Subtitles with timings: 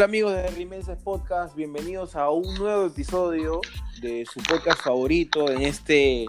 [0.00, 3.60] Hola amigos de Rimenses Podcast, bienvenidos a un nuevo episodio
[4.00, 6.24] de su podcast favorito en este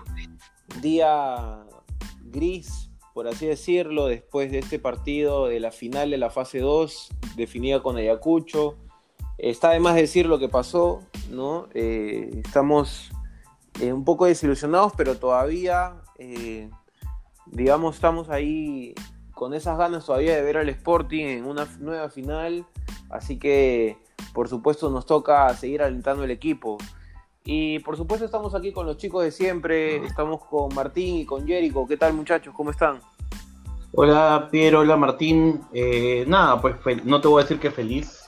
[0.82, 1.64] día
[2.20, 7.12] gris, por así decirlo, después de este partido de la final de la fase 2,
[7.38, 8.76] definida con Ayacucho.
[9.38, 11.70] Está de más decir lo que pasó, ¿no?
[11.74, 13.10] Eh, estamos
[13.80, 16.70] eh, un poco desilusionados, pero todavía, eh,
[17.46, 18.94] digamos, estamos ahí
[19.34, 22.66] con esas ganas todavía de ver al Sporting en una nueva final.
[23.12, 23.98] Así que,
[24.34, 26.78] por supuesto, nos toca seguir alentando el equipo.
[27.44, 31.48] Y por supuesto estamos aquí con los chicos de siempre, estamos con Martín y con
[31.48, 31.88] Jerico.
[31.88, 32.54] ¿Qué tal muchachos?
[32.56, 33.00] ¿Cómo están?
[33.94, 35.62] Hola Piero, hola Martín.
[35.74, 38.20] Eh, nada, pues no te voy a decir que feliz.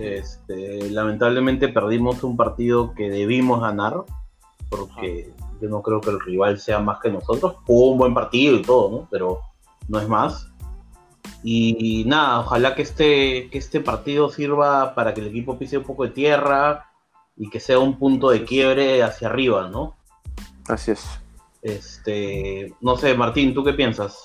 [0.00, 4.04] Este, lamentablemente perdimos un partido que debimos ganar,
[4.70, 7.56] porque yo no creo que el rival sea más que nosotros.
[7.66, 9.08] Jugó un buen partido y todo, ¿no?
[9.10, 9.40] Pero
[9.88, 10.48] no es más.
[11.42, 15.84] Y nada, ojalá que este, que este partido sirva para que el equipo pise un
[15.84, 16.88] poco de tierra,
[17.38, 19.96] y que sea un punto de quiebre hacia arriba, ¿no?
[20.68, 21.20] Así es.
[21.62, 24.24] Este, no sé, Martín, ¿tú qué piensas?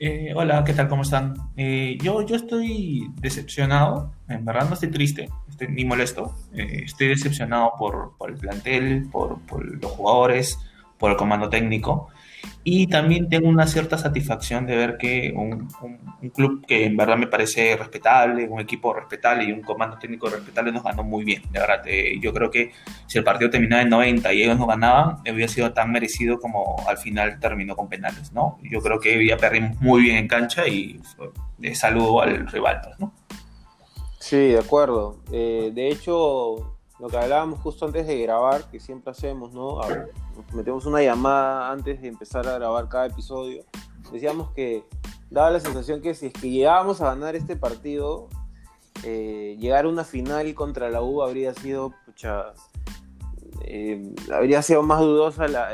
[0.00, 0.88] Eh, hola, ¿qué tal?
[0.88, 1.34] ¿Cómo están?
[1.56, 7.08] Eh, yo, yo estoy decepcionado, en verdad no estoy triste, estoy, ni molesto, eh, estoy
[7.08, 10.58] decepcionado por, por el plantel, por, por, los jugadores,
[10.98, 12.08] por el comando técnico.
[12.64, 15.68] Y también tengo una cierta satisfacción de ver que un,
[16.34, 20.72] club que en verdad me parece respetable, un equipo respetable y un comando técnico respetable
[20.72, 21.42] nos ganó muy bien.
[21.50, 22.72] De verdad, eh, yo creo que
[23.06, 26.76] si el partido terminaba en 90 y ellos no ganaban, hubiera sido tan merecido como
[26.86, 28.58] al final terminó con penales, ¿no?
[28.62, 31.00] Yo creo que ya perdimos muy bien en cancha y
[31.58, 33.14] de saludo al rival, pues, ¿no?
[34.18, 35.16] Sí, de acuerdo.
[35.32, 39.80] Eh, de hecho, lo que hablábamos justo antes de grabar, que siempre hacemos, ¿no?
[40.52, 43.64] metemos una llamada antes de empezar a grabar cada episodio.
[44.12, 44.84] Decíamos que
[45.30, 48.28] daba la sensación que si es que llegábamos a ganar este partido,
[49.04, 52.52] eh, llegar a una final contra la U habría sido, pucha,
[53.64, 55.68] eh, habría sido más dudosa la,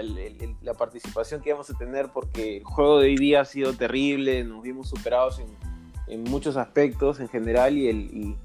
[0.77, 4.62] participación que íbamos a tener porque el juego de hoy día ha sido terrible, nos
[4.62, 5.55] vimos superados en,
[6.25, 8.37] muchos aspectos en general y, el, y,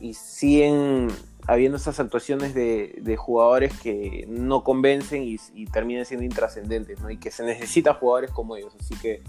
[0.00, 1.08] y siguen
[1.46, 7.10] habiendo esas actuaciones de, jugadores que no convencen y, terminan siendo intrascendentes, ¿no?
[7.10, 8.74] Y que se necesita jugadores como ellos.
[8.80, 9.22] Así que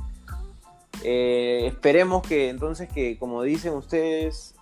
[1.03, 4.55] eh, esperemos que entonces que, como dicen ustedes,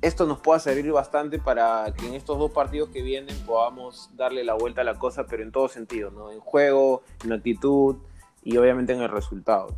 [0.00, 4.44] esto nos pueda servir bastante para que en estos dos partidos que vienen podamos darle
[4.44, 6.30] la vuelta a la cosa, pero en todo sentido, ¿no?
[6.30, 7.96] En juego, en actitud
[8.44, 9.74] y obviamente en el resultado.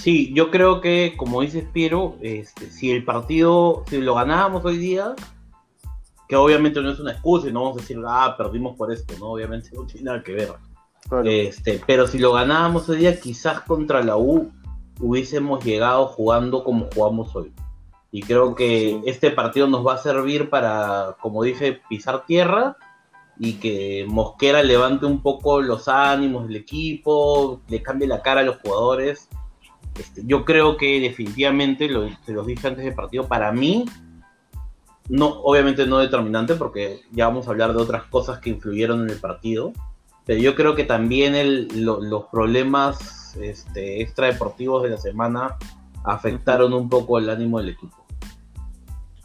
[0.00, 4.76] Sí, yo creo que, como dices Piero, este, si el partido, si lo ganábamos hoy
[4.76, 5.14] día,
[6.34, 9.14] que obviamente no es una excusa y no vamos a decir, ah, perdimos por esto,
[9.20, 9.26] ¿no?
[9.26, 10.52] Obviamente no tiene nada que ver.
[11.24, 14.50] Este, pero si lo ganábamos hoy día, quizás contra la U
[14.98, 17.52] hubiésemos llegado jugando como jugamos hoy.
[18.10, 22.76] Y creo que este partido nos va a servir para, como dije, pisar tierra
[23.38, 28.44] y que Mosquera levante un poco los ánimos del equipo, le cambie la cara a
[28.44, 29.28] los jugadores.
[29.96, 33.84] Este, yo creo que definitivamente, lo, se los dije antes del partido, para mí
[35.08, 39.10] no, obviamente no determinante, porque ya vamos a hablar de otras cosas que influyeron en
[39.10, 39.72] el partido.
[40.24, 45.56] Pero yo creo que también los problemas este, extradeportivos de la semana
[46.04, 48.04] afectaron un poco el ánimo del equipo.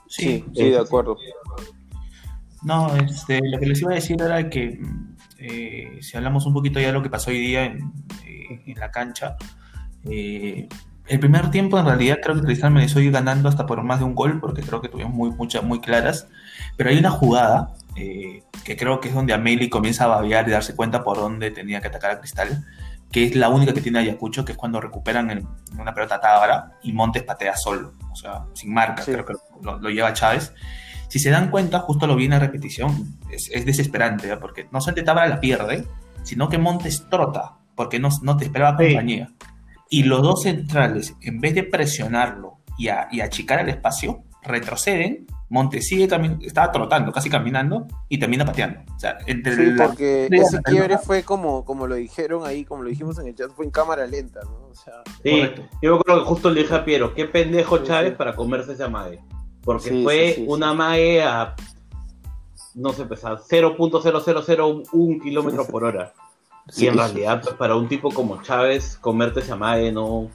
[0.07, 1.15] Sí, sí, de acuerdo.
[2.63, 4.81] No, este, lo que les iba a decir era que
[5.37, 7.93] eh, si hablamos un poquito ya de lo que pasó hoy día en,
[8.25, 9.37] eh, la cancha,
[10.09, 10.67] eh,
[11.09, 14.05] el primer tiempo en realidad creo que Cristal me ido ganando hasta por más de
[14.05, 16.27] un gol, porque creo que tuvimos muy, muchas, muy claras.
[16.77, 20.51] Pero hay una jugada eh, que creo que es donde Amelie comienza a babear y
[20.51, 22.63] darse cuenta por dónde tenía que atacar a Cristal,
[23.11, 25.47] que es la única que tiene Ayacucho, que es cuando recuperan
[25.77, 29.33] una pelota tábara y Montes patea solo, o sea, sin marca, creo que
[29.63, 30.53] lo, lleva Chávez.
[31.07, 34.37] Si se dan cuenta, justo lo viene a repetición, es, desesperante, ¿eh?
[34.37, 35.87] porque no solamente Tábara la pierde,
[36.21, 39.31] sino que Montes trota, porque no, no te esperaba compañía.
[39.89, 45.27] Y los dos centrales, en vez de presionarlo y, achicar el espacio, retroceden.
[45.51, 46.07] Monte sigue
[46.41, 48.81] estaba trotando, casi caminando, y termina pateando.
[48.95, 52.89] O sea, entre sí, porque ese quiebre fue como, como lo dijeron ahí, como lo
[52.89, 54.67] dijimos en el chat, fue en cámara lenta, ¿no?
[54.69, 55.41] O sea, sí,
[55.81, 59.19] yo creo que justo le dije a Piero, qué pendejo Chávez para comerse esa mague.
[59.63, 61.55] Porque fue una mague a,
[62.75, 66.13] no sé, pesar 0.0001 kilómetros por hora.
[66.77, 70.29] Y en realidad, pues, para un tipo como Chávez, comerte esa madre no.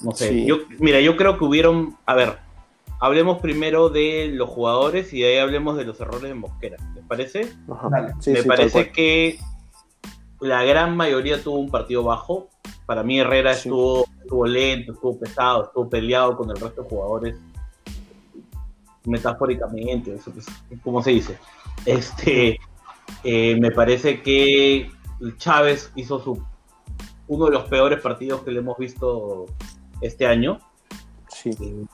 [0.00, 0.44] No sé.
[0.44, 1.96] Yo, mira, yo creo que hubieron.
[2.06, 2.38] A ver,
[3.00, 6.76] hablemos primero de los jugadores y de ahí hablemos de los errores de Mosquera.
[6.94, 7.52] ¿Les parece?
[8.26, 9.38] Me parece que
[10.40, 12.48] la gran mayoría tuvo un partido bajo.
[12.86, 17.36] Para mí, Herrera estuvo, estuvo lento, estuvo pesado, estuvo peleado con el resto de jugadores.
[19.04, 20.46] metafóricamente, eso, pues,
[20.82, 21.38] ¿cómo se dice?
[21.84, 22.58] Este,
[23.24, 24.90] eh, me parece que
[25.36, 26.42] Chávez hizo su
[27.26, 29.46] uno de los peores partidos que le hemos visto
[30.00, 30.58] este año.
[31.28, 31.50] Sí.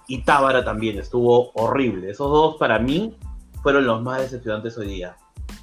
[0.06, 2.10] Y Tábara también estuvo horrible.
[2.10, 3.16] Esos dos para mí
[3.62, 5.16] fueron los más decepcionantes hoy día.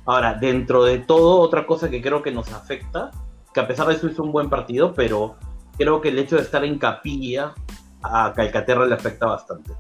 [0.06, 3.12] Ahora, dentro de todo, otra cosa que creo que nos afecta,
[3.54, 5.36] que a pesar de eso hizo un buen partido, pero
[5.78, 7.54] creo que el hecho de estar en capilla
[8.02, 9.72] a Calcaterra le afecta bastante.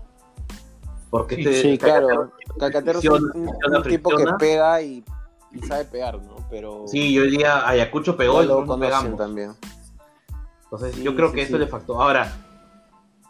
[1.10, 5.04] Porque sí, este, claro, Calcaterra es un, tipo que pega y,
[5.68, 6.36] sabe pegar, ¿no?
[6.50, 9.52] Pero sí, hoy día Ayacucho pegó y lo pegamos también.
[10.64, 12.02] Entonces, yo creo que eso le factó.
[12.02, 12.32] Ahora,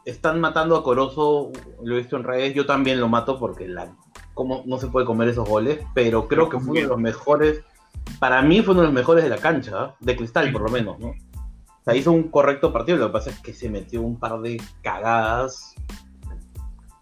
[0.05, 1.51] están matando a Corozo,
[1.83, 3.95] lo he visto en redes, yo también lo mato porque la,
[4.33, 7.63] como no se puede comer esos goles, pero creo que fue uno de los mejores,
[8.19, 9.95] para mí fue uno de los mejores de la cancha, ¿ah?
[9.99, 11.09] de cristal por lo menos, ¿no?
[11.09, 14.39] O sea, hizo un correcto partido, lo que pasa es que se metió un par
[14.41, 15.73] de cagadas.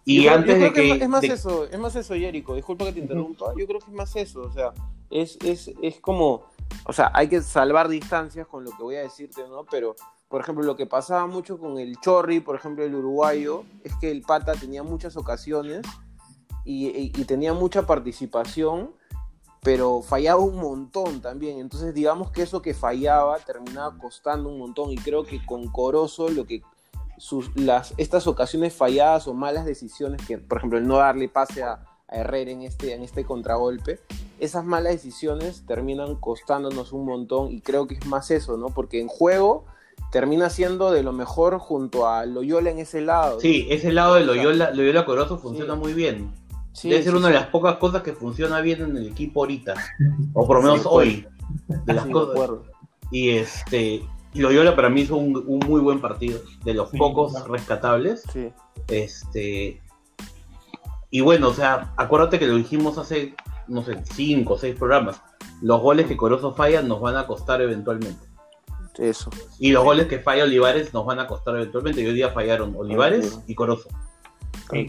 [0.06, 3.52] Y antes de que, Es más eso, es más eso, Jerico, disculpa que te interrumpa,
[3.58, 4.72] yo creo que es más eso, o sea,
[5.10, 6.46] es, es, es como,
[6.86, 9.64] o sea, hay que salvar distancias con lo que voy a decirte, ¿no?
[9.70, 9.96] Pero
[10.30, 14.12] por ejemplo, lo que pasaba mucho con el Chorri, por ejemplo, el uruguayo, es que
[14.12, 15.84] el pata tenía muchas ocasiones
[16.64, 18.92] y, tenía mucha participación,
[19.60, 21.58] pero fallaba un montón también.
[21.58, 24.92] Entonces, digamos que eso que fallaba terminaba costando un montón.
[24.92, 26.62] Y creo que con Corozo, lo que
[27.18, 31.64] sus, las, estas ocasiones falladas o malas decisiones, que por ejemplo el no darle pase
[31.64, 34.00] a, a Herrera en este, en este contragolpe,
[34.38, 37.50] esas malas decisiones terminan costándonos un montón.
[37.52, 38.66] Y creo que es más eso, ¿no?
[38.68, 39.64] Porque en juego
[40.10, 43.40] termina siendo de lo mejor junto a Loyola en ese lado.
[43.40, 46.32] Sí, ese lado de Loyola, Loyola Corozo funciona muy bien.
[46.82, 49.74] Debe ser una de las pocas cosas que funciona bien en el equipo ahorita.
[50.32, 51.26] O por lo menos hoy.
[51.84, 52.58] De las cosas.
[53.10, 54.02] Y este.
[54.34, 56.40] Loyola para mí hizo un, muy buen partido.
[56.64, 58.24] De los pocos rescatables.
[58.88, 59.82] Este.
[61.10, 63.34] Y bueno, o sea, acuérdate que lo dijimos hace,
[63.68, 65.20] no sé, cinco o seis programas.
[65.60, 68.26] Los goles que Corozo falla nos van a costar eventualmente.
[68.98, 69.30] Eso.
[69.58, 72.02] Y los goles que falla Olivares nos van a costar eventualmente.
[72.02, 73.88] Y hoy día fallaron Olivares y Corozo.
[74.72, 74.86] Eh,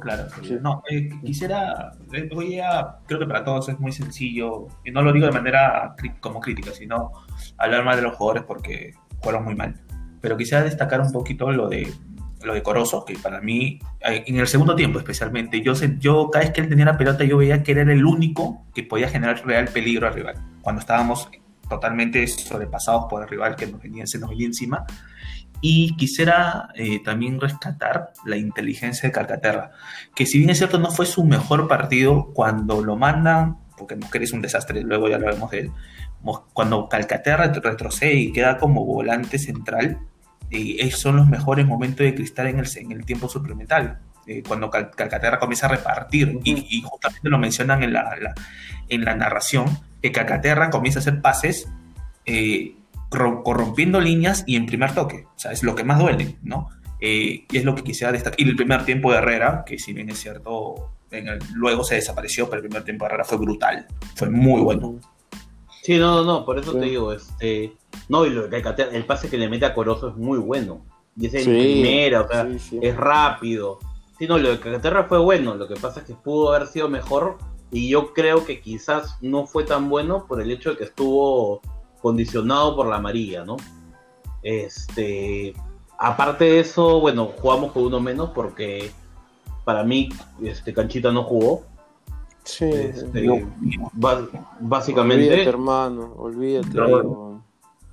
[0.00, 0.28] claro.
[0.62, 5.02] No, eh, quisiera, eh, voy a, creo que para todos es muy sencillo, y no
[5.02, 7.12] lo digo de manera como crítica, sino
[7.58, 9.78] hablar mal de los jugadores porque fueron muy mal.
[10.20, 11.92] Pero quisiera destacar un poquito lo de
[12.46, 16.54] lo de Corozo, que para mí, en el segundo tiempo especialmente, yo, yo cada vez
[16.54, 19.68] que él tenía la pelota, yo veía que era el único que podía generar real
[19.68, 20.36] peligro al rival.
[20.62, 21.28] Cuando estábamos
[21.68, 24.86] totalmente sobrepasados por el rival que nos venía, se nos venía encima.
[25.60, 29.72] Y quisiera eh, también rescatar la inteligencia de Calcaterra,
[30.14, 34.24] que si bien es cierto no fue su mejor partido, cuando lo mandan, porque Mosquera
[34.24, 35.72] es un desastre, luego ya lo vemos de él,
[36.52, 39.98] cuando Calcaterra retrocede y queda como volante central,
[40.50, 43.96] eh, esos son los mejores momentos de Cristal en el, en el tiempo suplementario.
[44.26, 48.34] Eh, cuando Calcaterra comienza a repartir, y, justamente lo mencionan en la,
[48.88, 49.66] en la narración,
[50.02, 51.68] que Calcaterra comienza a hacer pases
[52.24, 52.74] eh,
[53.08, 55.26] corrompiendo líneas y en primer toque.
[55.36, 56.70] O sea, es lo que más duele, ¿no?
[57.00, 58.40] Eh, y es lo que quisiera destacar.
[58.40, 60.90] Y el primer tiempo de Herrera, que si bien es cierto,
[61.54, 63.86] luego se desapareció, pero el primer tiempo de Herrera fue brutal.
[64.16, 64.98] Fue muy bueno.
[65.82, 67.72] Sí, no, no, no, por eso te digo, este,
[68.08, 70.84] no, y lo, el pase que le mete a Corozo es muy bueno.
[71.16, 72.48] Y es en primera, o sea,
[72.80, 73.78] es rápido.
[74.18, 76.88] Sí, no, lo de Calcaterra fue bueno, lo que pasa es que pudo haber sido
[76.88, 77.38] mejor
[77.70, 81.60] y yo creo que quizás no fue tan bueno por el hecho de que estuvo
[82.00, 83.56] condicionado por la amarilla, ¿no?
[84.42, 85.54] Este,
[85.98, 88.90] aparte de eso, bueno, jugamos con uno menos porque
[89.64, 90.08] para mí
[90.42, 91.64] este Canchita no jugó.
[92.44, 93.44] Sí, este,
[94.60, 95.24] básicamente.
[95.24, 96.78] Olvídate, hermano, olvídate.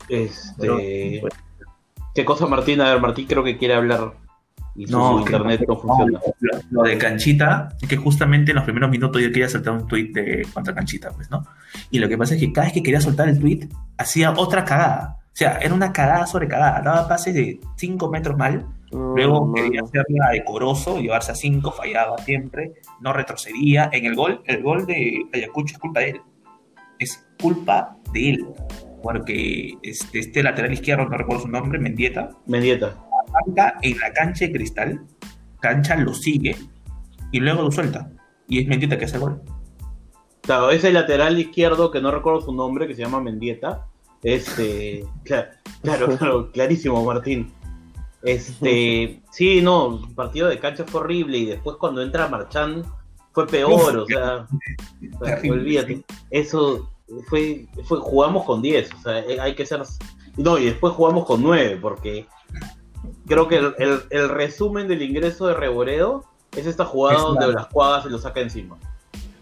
[0.10, 1.24] Este,
[2.14, 2.82] ¿Qué cosa Martín?
[2.82, 4.14] A ver, Martín creo que quiere hablar
[4.76, 6.20] no, internet no funciona.
[6.72, 10.48] Lo, de Canchita, que justamente en los primeros minutos yo quería soltar un tweet de
[10.54, 11.46] contra Canchita, pues, ¿no?
[11.92, 13.68] Y lo que pasa es que cada vez que quería soltar el tweet,
[13.98, 15.18] hacía otra cagada.
[15.26, 16.82] O sea, era una cagada sobre cagada.
[16.82, 22.74] Daba pases de 5 metros mal, luego quería hacerla decoroso, llevarse a 5, fallaba siempre,
[23.00, 23.90] no retrocedía.
[23.92, 26.22] En el gol, el gol de Ayacucho es culpa de él.
[27.00, 28.48] Es culpa de él.
[29.04, 32.32] Porque este, este lateral izquierdo, no recuerdo su nombre, Mendieta.
[32.48, 32.96] Mendieta
[33.82, 35.02] en la cancha de cristal,
[35.60, 36.56] cancha lo sigue
[37.32, 38.12] y luego lo suelta.
[38.48, 39.42] Y es Mendieta que hace el gol.
[40.42, 43.88] Claro, ese lateral izquierdo, que no recuerdo su nombre, que se llama Mendieta.
[44.22, 45.50] Este, claro,
[46.18, 47.52] claro, clarísimo, Martín.
[48.22, 52.84] Este, sí, no, el partido de cancha fue horrible y después cuando entra Marchán
[53.34, 54.48] fue peor, o sea,
[55.50, 56.06] olvídate.
[56.30, 56.90] Eso
[57.28, 59.82] fue, fue, jugamos con 10, o sea, hay que ser.
[60.38, 62.28] No, y después jugamos con 9, porque
[63.28, 67.68] creo que el, resumen del ingreso de Reboredo es esta jugada Es donde la- las
[67.68, 68.78] cuadras se lo saca encima.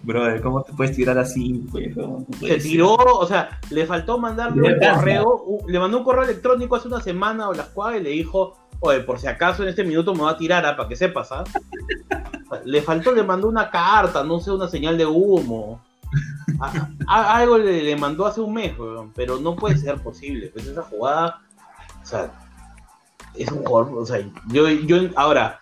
[0.04, 1.64] Brother, ¿cómo te puedes tirar así?
[1.72, 6.24] Pues, no, Se tiró, o sea, le faltó mandarle un correo, le mandó un correo
[6.24, 9.70] electrónico hace una semana o las cuadras y le dijo, oye, por si acaso en
[9.70, 11.44] este minuto me va a tirar, ah, para que sepas, ¿ah?
[12.66, 15.80] Le faltó, le mandó una carta, no sé, una señal de humo.
[16.60, 20.48] A- a- algo le, le mandó hace un mes, weón, pero no puede ser posible.
[20.54, 21.42] Pues esa jugada,
[22.02, 22.32] o sea,
[23.36, 25.62] es un jugador, o sea, yo, yo ahora,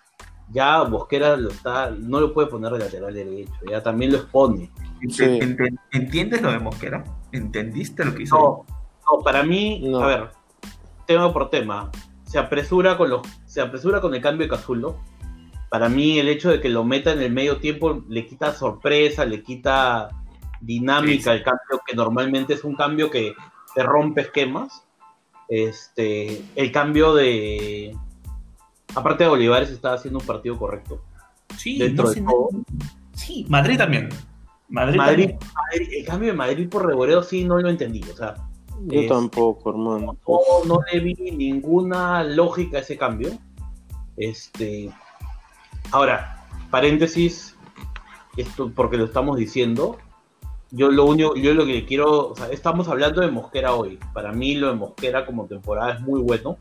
[0.52, 4.70] ya Bosquera lo está, no lo puede poner de lateral derecho, ya también lo expone.
[5.08, 5.22] Sí.
[5.24, 7.04] Ent- ¿Entiendes lo de Mosquera?
[7.32, 8.36] ¿Entendiste lo que hizo?
[8.36, 8.66] No,
[9.18, 10.00] no, para mí, No.
[10.00, 10.28] a ver,
[11.06, 11.90] tema por tema,
[12.24, 14.98] se apresura con los, se apresura con el cambio de Cazulo.
[15.70, 19.24] Para mí el hecho de que lo meta en el medio tiempo le quita sorpresa,
[19.24, 20.08] le quita
[20.60, 23.34] dinámica Sí, al cambio que normalmente es un cambio que
[23.74, 24.84] te rompe esquemas.
[25.48, 27.96] Este, el cambio de
[28.94, 31.02] aparte de Olivares estaba haciendo un partido correcto.
[31.56, 32.48] Sí, dentro no de todo.
[33.14, 34.08] sí, Madrid también.
[34.68, 35.38] Madrid, Madrid, también.
[35.72, 38.34] Madrid- el cambio de Madrid por Reboreo sí no lo entendí, o sea,
[38.86, 40.16] Yo Es- tampoco, hermano.
[40.26, 43.30] no, no le vi ninguna lógica a ese cambio.
[44.16, 44.90] Este,
[45.90, 47.56] ahora, paréntesis,
[48.38, 49.98] esto porque lo estamos diciendo.
[50.72, 53.98] Yo lo único, yo lo que quiero, o sea, estamos hablando de Mosquera hoy.
[54.12, 56.56] Para mí lo de Mosquera como temporada es muy bueno.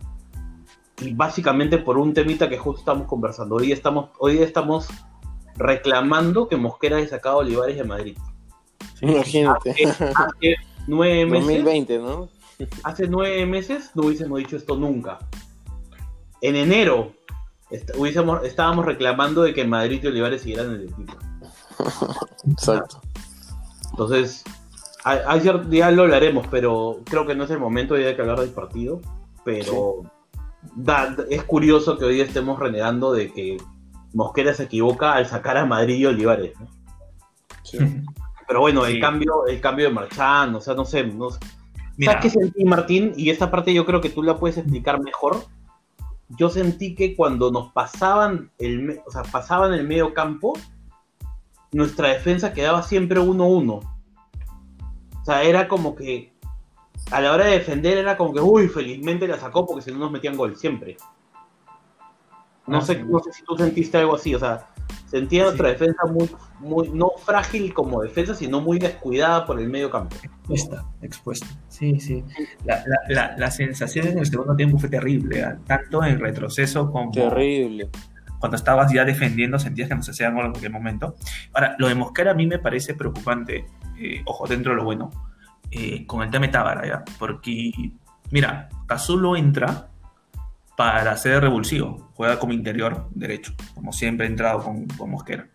[1.02, 3.56] Y básicamente por un temita que justo estamos conversando.
[3.56, 4.88] Hoy estamos, hoy estamos
[5.56, 8.18] reclamando que Mosquera haya sacado a Olivares de Madrid.
[9.02, 9.72] Imagínate.
[9.88, 10.56] Hace, hace
[10.88, 12.30] nueve meses 2020, ¿no?
[12.84, 15.20] hace nueve meses no hubiésemos dicho esto nunca.
[16.42, 17.14] En enero
[17.70, 21.14] est- hubiésemos, estábamos reclamando de que Madrid y Olivares siguieran en el equipo.
[22.52, 23.02] Exacto.
[23.92, 24.44] Entonces,
[25.04, 28.50] ayer ya lo hablaremos, pero creo que no es el momento de que hablar del
[28.52, 29.02] partido.
[29.44, 30.04] Pero
[30.76, 33.58] da- es curioso que hoy estemos renegando de que
[34.14, 36.54] Mosquera se equivoca al sacar a Madrid y Olivares.
[36.60, 36.68] ¿no?
[37.64, 37.78] Sí.
[38.48, 39.00] Pero bueno, el Sí.
[39.00, 41.40] cambio, el cambio de Marchán, o sea, no sé, no sé.
[42.04, 43.14] ¿Sabes qué sentí, Martín?
[43.16, 45.44] Y esta parte yo creo que tú la puedes explicar mejor.
[46.30, 50.54] Yo sentí que cuando nos pasaban el, o sea, pasaban el medio campo,
[51.72, 53.70] nuestra defensa quedaba siempre 1-1.
[55.22, 56.34] O sea, era como que
[57.12, 59.98] a la hora de defender era como que, uy, felizmente la sacó porque si no
[60.00, 60.98] nos metían gol siempre.
[62.68, 63.02] No Ah, sé, sí.
[63.08, 64.68] no sé si tú sentiste algo así, o sea,
[65.08, 69.90] sentía nuestra defensa muy, muy, no frágil como defensa, sino muy descuidada por el medio
[69.90, 70.16] campo.
[70.22, 71.48] expuesta, expuesta.
[71.68, 72.24] Sí, sí.
[72.66, 75.58] La, la, la, la sensación en el segundo tiempo fue terrible, ¿ah?
[75.66, 77.90] tanto en retroceso como Terrible.
[78.40, 81.16] Cuando estabas ya defendiendo sentías que nos hacían gol en cualquier momento.
[81.54, 83.66] Ahora, lo de Mosquera a mí me parece preocupante,
[83.98, 85.12] eh, ojo, dentro de lo bueno,
[85.72, 87.04] eh, con el tema de Tábara, ¿ya?
[87.20, 87.72] Porque,
[88.32, 89.88] mira, Cazulo entra
[90.78, 95.48] para ser revulsivo, juega como interior derecho, como siempre ha entrado con, con Mosquera.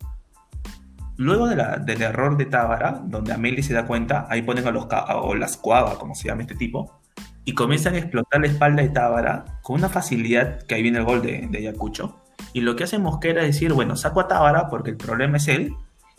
[1.16, 4.70] Luego de la- del error de Tábara, donde Ameli se da cuenta, ahí ponen a
[4.72, 7.00] los o las cuavas, como se llama este tipo,
[7.44, 11.04] y comienzan a explotar la espalda de Tábara con una facilidad que ahí viene el
[11.04, 12.20] gol de, de Ayacucho.
[12.54, 15.48] Y lo que hace Mosquera es decir, bueno, saco a Tábara porque el problema es
[15.48, 15.74] él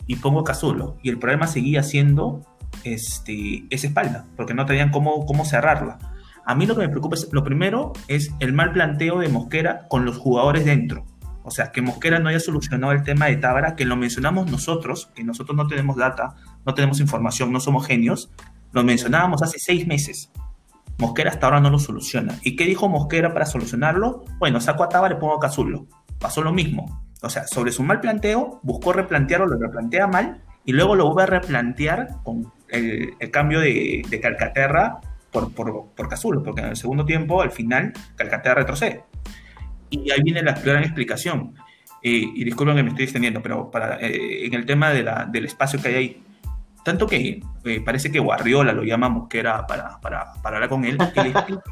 [0.06, 0.98] y pongo a Cazulo.
[1.02, 2.42] Y el problema seguía siendo
[2.84, 5.98] este, esa espalda, porque no tenían cómo, cómo cerrarla.
[6.44, 9.88] A mí lo que me preocupa es, lo primero es el mal planteo de Mosquera
[9.88, 11.06] con los jugadores dentro.
[11.42, 15.10] O sea, que Mosquera no haya solucionado el tema de Tábara, que lo mencionamos nosotros,
[15.14, 16.34] que nosotros no tenemos data,
[16.66, 18.30] no tenemos información, no somos genios,
[18.72, 20.30] lo mencionábamos hace seis meses.
[20.98, 22.38] Mosquera hasta ahora no lo soluciona.
[22.42, 24.24] ¿Y qué dijo Mosquera para solucionarlo?
[24.38, 25.86] Bueno, saco a Tábara y pongo a Cazulo.
[26.18, 27.04] Pasó lo mismo.
[27.22, 31.22] O sea, sobre su mal planteo, buscó replantearlo, lo replantea mal, y luego lo vuelve
[31.22, 36.68] a replantear con el, el cambio de, de Calcaterra por, por, por Cazulo, porque en
[36.68, 39.04] el segundo tiempo, al final, Calcaterra retrocede.
[39.90, 41.54] Y ahí viene la gran explicación.
[42.02, 45.26] Eh, y disculpen que me estoy extendiendo, pero para, eh, en el tema de la,
[45.26, 46.22] del espacio que hay ahí,
[46.84, 50.98] tanto que eh, parece que Guardiola lo llama Mosquera para, para, para hablar con él,
[51.12, 51.62] que le explique,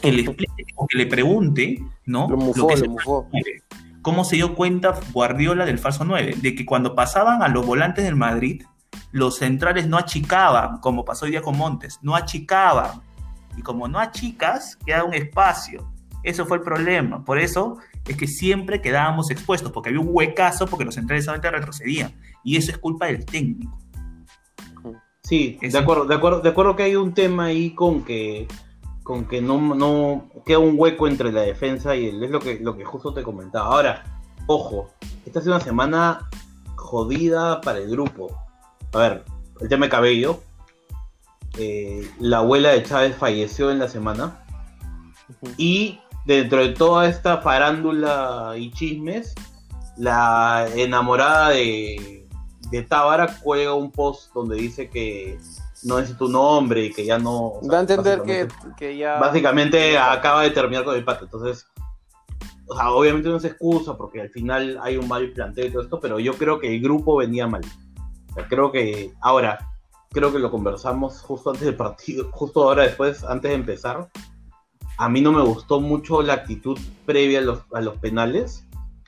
[0.00, 2.28] que le, explique o que le pregunte, ¿no?
[2.28, 3.22] Lo mufó, que es lo el mufó.
[3.22, 3.62] falso 9.
[4.02, 6.36] ¿Cómo se dio cuenta Guardiola del falso 9?
[6.40, 8.62] De que cuando pasaban a los volantes del Madrid,
[9.10, 13.02] los centrales no achicaban, como pasó hoy día con Montes, no achicaban.
[13.56, 15.90] Y como no achicas, queda un espacio.
[16.22, 17.24] Eso fue el problema.
[17.24, 21.50] Por eso es que siempre quedábamos expuestos, porque había un huecazo, porque los centrales solamente
[21.50, 22.14] retrocedían.
[22.44, 23.76] Y eso es culpa del técnico.
[25.22, 28.46] Sí, de acuerdo, de acuerdo, de acuerdo que hay un tema ahí con que
[29.06, 32.58] con que no, no queda un hueco entre la defensa y el, es lo que,
[32.58, 33.68] lo que justo te comentaba.
[33.68, 34.90] Ahora, ojo,
[35.24, 36.28] esta es una semana
[36.74, 38.36] jodida para el grupo.
[38.92, 39.24] A ver,
[39.60, 40.40] el tema de cabello.
[41.56, 44.44] eh, la abuela de Chávez falleció en la semana.
[45.56, 49.36] Y dentro de toda esta farándula y chismes,
[49.96, 52.26] la enamorada de,
[52.72, 55.38] de Tábara juega un post donde dice que
[55.82, 57.60] no es tu nombre y que ya no.
[57.70, 59.18] Va a entender que, que, ya.
[59.18, 61.24] Básicamente acaba de terminar con el pato.
[61.24, 61.66] Entonces,
[62.66, 65.82] o sea, obviamente no es excusa porque al final hay un mal planteo y todo
[65.82, 67.62] esto, pero yo creo que el grupo venía mal.
[68.48, 69.12] creo que.
[69.20, 69.58] Ahora,
[70.10, 74.08] creo que lo conversamos justo antes del partido, justo ahora después, antes de empezar.
[74.98, 78.64] A mí no me gustó mucho la actitud previa a los, a los penales,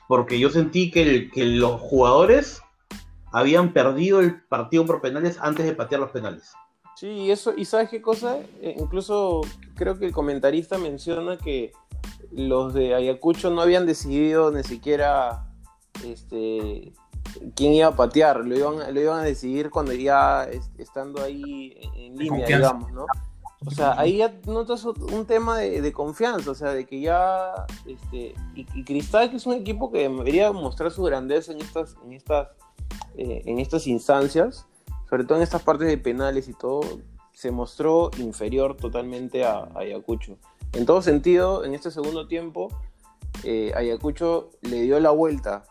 [0.07, 2.61] porque yo sentí que, que los jugadores
[3.31, 6.53] habían perdido el partido por penales antes de patear los penales.
[6.95, 9.41] Sí, y eso, y sabes qué cosa, eh, incluso
[9.75, 11.71] creo que el comentarista menciona que
[12.31, 15.47] los de Ayacucho no habían decidido ni siquiera
[16.03, 16.93] este
[17.55, 22.17] quién iba a patear, lo iban, lo iban a decidir cuando ya estando ahí en,
[22.17, 23.05] línea, digamos, ¿no?
[23.65, 28.33] O sea, ahí ya notas un tema de, confianza, o sea, de que ya, este,
[28.55, 32.13] y, y, Cristal que es un equipo que debería mostrar su grandeza en estas, en
[32.13, 32.47] estas,
[33.21, 34.65] eh, en estas instancias,
[35.09, 36.79] sobre todo en estas partes de penales y todo,
[37.33, 40.37] se mostró inferior totalmente a, Ayacucho.
[40.71, 42.69] En todo sentido, en este segundo tiempo,
[43.43, 45.65] eh, Ayacucho le dio la vuelta,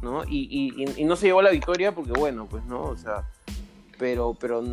[0.00, 0.22] ¿no?
[0.26, 3.28] Y, no se llevó la victoria porque, bueno, pues no, o sea,
[3.98, 4.64] pero, pero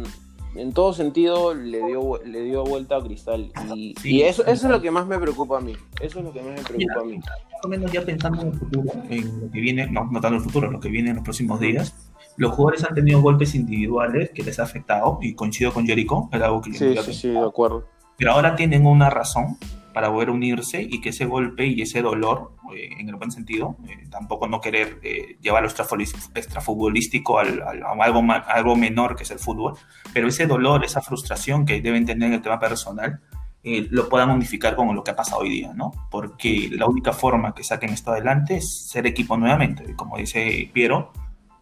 [0.59, 3.51] en todo sentido le dio, le dio vuelta a Cristal.
[3.75, 5.73] Y, eso, eso es lo que más me preocupa a mí.
[6.01, 7.17] Eso es lo que más me preocupa a mí.
[7.17, 10.37] Más o menos ya pensando en el futuro, en lo que viene, no, no tanto
[10.37, 11.93] el futuro, en lo que viene en los próximos días
[12.37, 16.45] los jugadores han tenido golpes individuales que les ha afectado, y coincido con Jericho, era
[16.45, 17.85] algo que Sí, sí, sí, de acuerdo.
[18.15, 19.57] Pero ahora tienen una razón
[19.97, 23.77] para poder unirse y que ese golpe y ese dolor, eh, en el buen sentido,
[23.89, 29.39] eh, tampoco no querer eh, llevarlo extrafutbolístico al, a algo, algo menor que es el
[29.39, 29.73] fútbol,
[30.13, 33.21] pero ese dolor, esa frustración que deben tener en el tema personal,
[33.63, 35.91] lo puedan unificar con lo que ha pasado hoy día, ¿no?
[36.11, 41.11] Porque la única forma que saquen esto adelante es ser equipo nuevamente, como dice Piero,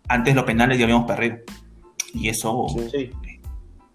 [0.10, 1.38] antes los penales ya habíamos perdido.
[2.14, 3.12] Y eso, sí,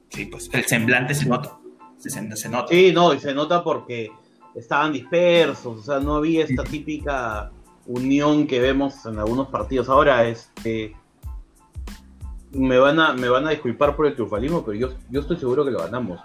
[0.09, 1.61] sí pues el semblante se nota.
[1.99, 2.69] Se, nota.
[2.71, 4.11] Sí, no, y se nota porque
[4.55, 7.51] estaban dispersos, o sea, no había esta típica
[7.87, 9.89] unión que vemos en algunos partidos.
[9.89, 10.95] Ahora, este,
[12.53, 15.65] me van a, me van a disculpar por el triunfalismo, pero yo, yo estoy seguro
[15.65, 16.21] que lo ganamos.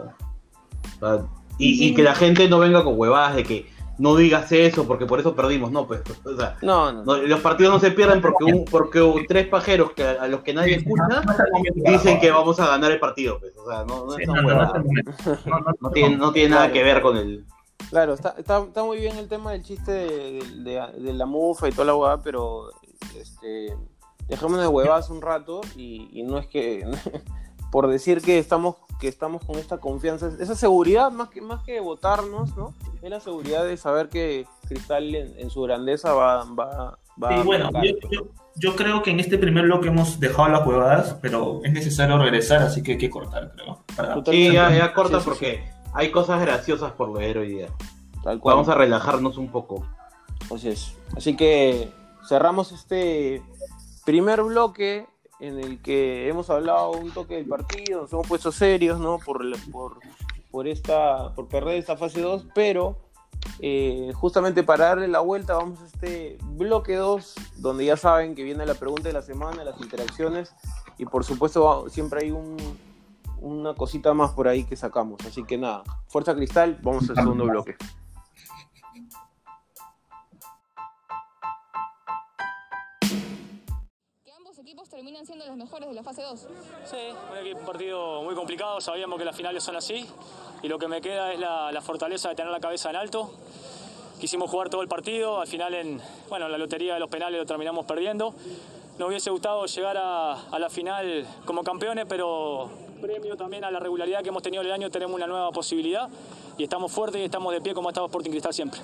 [1.58, 5.06] y, y, que la gente no venga con huevadas de que no digas eso porque
[5.06, 5.72] por eso perdimos.
[5.72, 7.18] No, pues, o sea, no, no.
[7.18, 10.76] los partidos no se pierden porque un, porque tres pajeros que a los que nadie
[10.76, 11.22] escucha
[11.76, 13.40] dicen que vamos a ganar el partido.
[13.40, 14.06] Pues, o sea, no,
[15.80, 17.46] no, tiene, no tiene nada que ver con el.
[17.89, 21.71] Claro, está, está, está muy bien el tema del chiste de, de, la mufa y
[21.71, 22.69] toda la huevada, pero
[23.15, 23.76] este,
[24.28, 26.86] dejémonos de huevadas un rato y, y no es que
[27.71, 31.80] por decir que estamos que estamos con esta confianza, esa seguridad más que más que
[31.80, 32.74] votarnos, ¿no?
[33.02, 37.69] Es la seguridad de saber que Cristal en, su grandeza va, va, va sí, bueno,
[38.56, 42.62] yo, creo que en este primer bloque hemos dejado las huevadas, pero es necesario regresar,
[42.62, 43.84] así que hay que cortar, creo.
[44.26, 47.69] Sí, ya, corta porque hay cosas graciosas por ver hoy día.
[48.43, 49.86] Vamos a relajarnos un poco.
[50.53, 50.93] Así es.
[51.15, 51.89] Así que
[52.27, 53.41] cerramos este
[54.03, 55.08] primer bloque
[55.39, 59.19] en el que hemos hablado un toque del partido, nos hemos puesto serios, ¿no?
[59.19, 59.99] Por, por,
[60.51, 62.97] por, esta, por perder esta fase 2, pero
[63.60, 68.43] eh, justamente para darle la vuelta vamos a este bloque 2, donde ya saben que
[68.43, 70.53] viene la pregunta de la semana, las interacciones,
[70.97, 72.58] y por supuesto siempre hay un,
[73.41, 75.26] una cosita más por ahí que sacamos.
[75.26, 77.76] Así que nada, Fuerza Cristal, vamos al segundo bloque.
[84.95, 86.48] terminan siendo los mejores de la fase 2.
[86.86, 90.08] Sí, un partido muy complicado, sabíamos que las finales son así
[90.63, 93.34] y lo que me queda es la, fortaleza de tener la cabeza en alto.
[94.19, 97.45] Quisimos jugar todo el partido, al final en bueno, la lotería de los penales lo
[97.45, 98.34] terminamos perdiendo.
[98.98, 102.69] Nos hubiese gustado llegar a, la final como campeones, pero
[103.01, 106.10] premio también a la regularidad que hemos tenido el año tenemos una nueva posibilidad
[106.58, 108.81] y estamos fuertes y estamos de pie como ha estado Sporting Cristal siempre.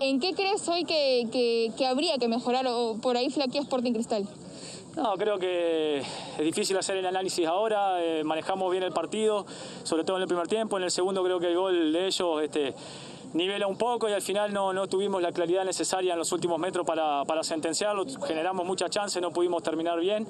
[0.00, 4.26] ¿En qué crees hoy que, que habría que mejorar o por ahí flaquea Sporting Cristal?
[4.96, 9.46] No, creo que es difícil hacer el análisis ahora, eh, manejamos bien el partido,
[9.84, 12.42] sobre todo en el primer tiempo, en el segundo creo que el gol de ellos
[12.42, 12.74] este,
[13.32, 16.58] nivela un poco y al final no, no tuvimos la claridad necesaria en los últimos
[16.58, 20.26] metros para, para sentenciarlo, generamos muchas chances, no pudimos terminar bien.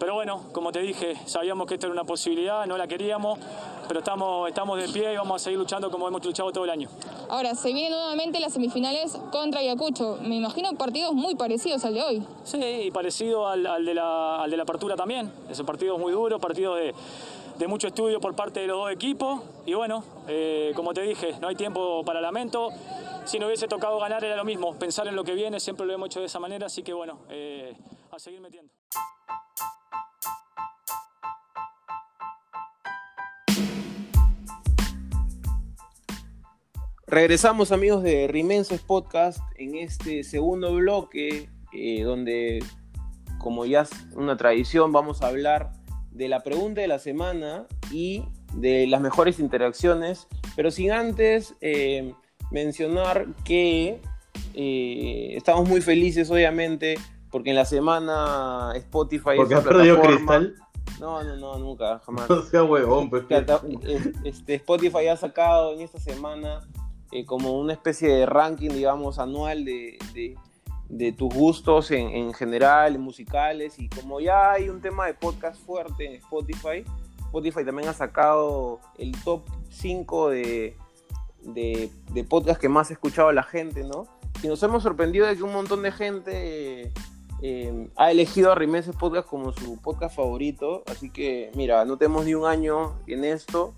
[0.00, 3.38] Pero bueno, como te dije, sabíamos que esto era una posibilidad, no la queríamos,
[3.86, 6.70] pero estamos, estamos de pie y vamos a seguir luchando como hemos luchado todo el
[6.70, 6.88] año.
[7.28, 10.18] Ahora, se vienen nuevamente las semifinales contra Ayacucho.
[10.22, 12.26] Me imagino partidos muy parecidos al de hoy.
[12.44, 15.30] Sí, y parecido al, de, la, al de la apertura también.
[15.50, 16.94] Esos partidos muy duros, partidos de
[17.60, 19.42] de mucho estudio por parte de los dos equipos.
[19.66, 22.70] Y bueno, eh, como te dije, no hay tiempo para lamento.
[23.26, 25.92] Si no hubiese tocado ganar era lo mismo, pensar en lo que viene, siempre lo
[25.92, 27.76] hemos hecho de esa manera, así que bueno, eh,
[28.10, 28.72] a seguir metiendo.
[37.10, 42.62] Regresamos amigos de Rimenses Podcast en este segundo bloque eh, donde
[43.38, 45.72] como ya es una tradición vamos a hablar
[46.12, 48.22] de la pregunta de la semana y
[48.54, 52.14] de las mejores interacciones, pero sin antes eh,
[52.52, 54.00] mencionar que
[54.54, 56.96] eh, estamos muy felices obviamente
[57.32, 59.30] porque en la semana Spotify...
[59.34, 60.54] Porque has perdido cristal.
[61.00, 62.30] No, no, no, nunca, jamás.
[62.30, 63.24] No sea huevón, pues.
[64.22, 66.60] Este, Spotify ha sacado en esta semana
[67.12, 69.98] eh, como una especie de ranking, digamos, anual de,
[70.88, 75.60] de, tus gustos en, en, general, musicales, y como ya hay un tema de podcast
[75.64, 76.84] fuerte en Spotify,
[77.26, 80.76] Spotify también ha sacado el top 5 de,
[81.42, 84.06] de, de podcast que más ha escuchado la gente, ¿no?
[84.42, 86.92] Y nos hemos sorprendido de que un montón de gente
[87.42, 92.24] eh, ha elegido a Rimenses Podcast como su podcast favorito, así que mira, no tenemos
[92.24, 93.74] ni un año en esto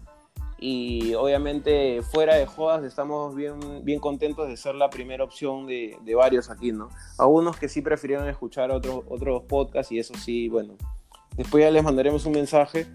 [0.63, 5.99] y obviamente fuera de jodas estamos bien, bien contentos de ser la primera opción de,
[6.05, 6.89] de varios aquí, ¿no?
[7.19, 10.75] Algunos que sí prefirieron escuchar otros otros podcasts y eso sí, bueno,
[11.37, 12.87] después ya les mandaremos un mensaje,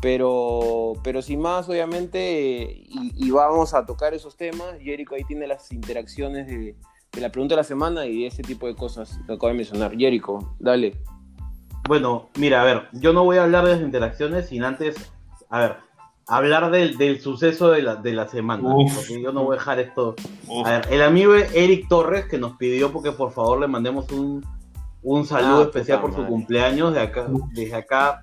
[0.00, 5.72] pero, pero sin más, obviamente, y, vamos a tocar esos temas, Jericho ahí tiene las
[5.72, 6.76] interacciones de,
[7.12, 9.96] de, la pregunta de la semana y ese tipo de cosas que acabo de mencionar.
[9.96, 10.94] Jericho, dale.
[11.88, 14.94] Bueno, mira, a ver, yo no voy a hablar de las interacciones sin antes,
[15.50, 15.87] a ver,
[16.28, 18.62] hablar del, del suceso de la, de la semana.
[18.62, 20.14] Uf, porque yo no voy a dejar esto.
[20.46, 20.66] Uf.
[20.66, 24.44] A ver, el amigo Eric Torres que nos pidió porque por favor le mandemos un,
[25.02, 28.20] un saludo ah, especial por su cumpleaños de acá, desde acá,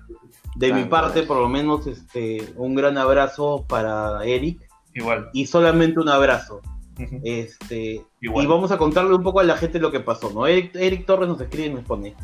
[0.54, 4.60] de mi parte, por lo menos este, un gran abrazo para Eric.
[4.94, 5.28] Igual.
[5.32, 6.62] Y solamente un abrazo.
[6.98, 7.20] Uh -huh.
[7.24, 8.44] Este, Igual.
[8.44, 10.46] y vamos a contarle un poco a la gente lo que pasó, ¿no?
[10.46, 12.14] Eric, Eric Torres nos escribe y nos pone,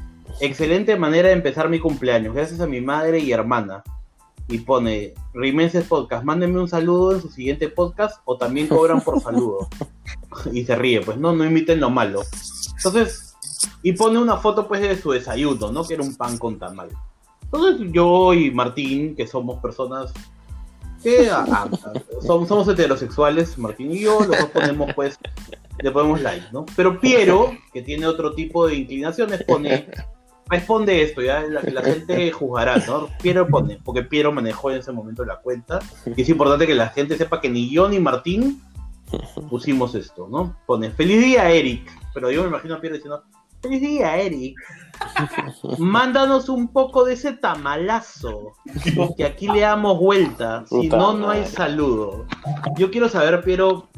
[0.40, 3.82] excelente manera de empezar mi cumpleaños, gracias a mi madre y hermana
[4.52, 9.20] y pone Rimenses Podcast, mándenme un saludo en su siguiente podcast o también cobran por
[9.22, 9.68] saludo.
[10.52, 12.22] y se ríe, pues no, no imiten lo malo.
[12.76, 13.34] Entonces,
[13.82, 15.84] y pone una foto pues de su desayuno, ¿no?
[15.84, 16.90] Que era un pan con tamal.
[17.44, 20.12] Entonces yo y Martín, que somos personas
[21.02, 21.68] que ah, ah,
[22.20, 25.18] somos, somos heterosexuales, Martín y yo, los dos ponemos pues,
[25.82, 26.64] le ponemos like, ¿no?
[26.76, 29.88] Pero Piero, que tiene otro tipo de inclinaciones, pone
[30.52, 33.08] responde esto, ya la, la, gente juzgará, ¿no?
[33.22, 35.80] Piero pone, porque Piero manejó en ese momento la cuenta,
[36.14, 38.62] y es importante que la gente sepa que ni yo ni Martín
[39.50, 40.56] pusimos esto, ¿no?
[40.66, 43.24] Pone, feliz día, Eric, pero yo me imagino a Piero diciendo,
[43.62, 44.56] feliz día, Eric.
[45.78, 48.52] Mándanos un poco de ese tamalazo,
[49.16, 52.26] que aquí le damos vuelta, si no, no hay saludo.
[52.76, 53.88] Yo quiero saber, Piero,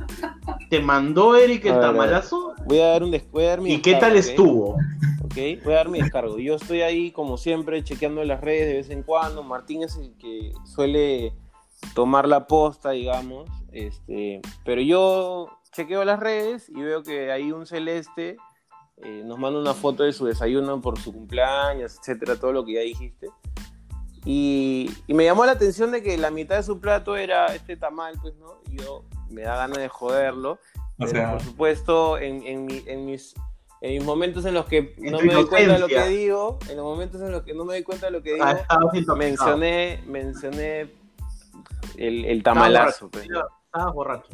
[0.70, 2.54] ¿te mandó Eric el tamalazo?
[2.66, 3.58] Voy a dar un después.
[3.64, 4.76] ¿Y qué tal estuvo?
[5.34, 6.38] Okay, voy a dar mi descargo.
[6.38, 9.42] Yo estoy ahí, como siempre, chequeando las redes de vez en cuando.
[9.42, 11.34] Martín es el que suele
[11.92, 13.50] tomar la posta, digamos.
[13.72, 18.36] Este, pero yo chequeo las redes y veo que hay un celeste.
[18.98, 22.74] Eh, nos manda una foto de su desayuno por su cumpleaños, etcétera, todo lo que
[22.74, 23.26] ya dijiste.
[24.24, 27.76] Y, y, me llamó la atención de que la mitad de su plato era este
[27.76, 28.60] tamal, pues, ¿no?
[28.70, 30.60] Y yo me da ganas de joderlo.
[31.00, 33.34] O sea, pero, por supuesto, en, en, mi, en mis
[33.84, 36.76] en mis momentos en los que no me doy cuenta de lo que digo, en
[36.78, 38.78] los momentos en los que no me doy cuenta de lo que digo, ah,
[39.14, 40.90] mencioné, mencioné
[41.98, 43.10] el, el tamalazo.
[43.12, 44.30] Estabas estaba borracho.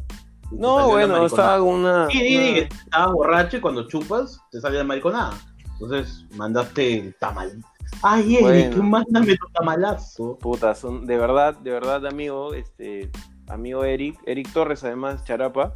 [0.53, 2.09] No, bueno, estaba una.
[2.11, 5.37] Sí, sí, estabas borracho y cuando chupas te sale la mariconada.
[5.73, 7.61] Entonces mandaste el tamal.
[8.03, 10.39] Ay, Eric, bueno, mándame tu tamalazo.
[10.39, 13.11] Puta, son, de verdad, de verdad, amigo, este,
[13.49, 15.73] amigo Eric, Eric Torres, además, Charapa.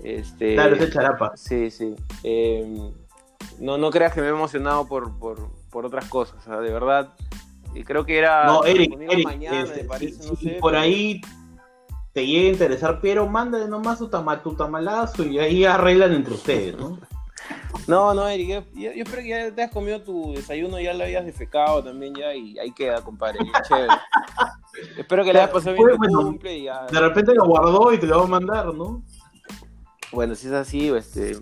[0.00, 1.32] Este, claro, es el Charapa.
[1.36, 1.94] Sí, sí.
[2.22, 2.92] Eh,
[3.58, 6.72] no, no creas que me he emocionado por, por, por otras cosas, o sea, de
[6.72, 7.14] verdad.
[7.74, 8.46] Y creo que era.
[8.46, 10.82] No, Eric, Eric mañana, este, parece, si, no sé, por pero...
[10.82, 11.20] ahí
[12.12, 16.34] te llega a interesar, pero mándale nomás tu, tama, tu tamalazo y ahí arreglan entre
[16.34, 16.98] ustedes, ¿no?
[17.86, 21.04] No, no, Eric, yo, yo, espero que ya te has comido tu desayuno, ya lo
[21.04, 23.88] habías defecado también ya y ahí queda, compadre, chévere.
[24.96, 26.86] espero que le hayas pasado bien tu bueno, cumple y ya.
[26.86, 29.02] De repente lo guardó y te lo va a mandar, ¿no?
[30.12, 31.36] Bueno, si es así, este,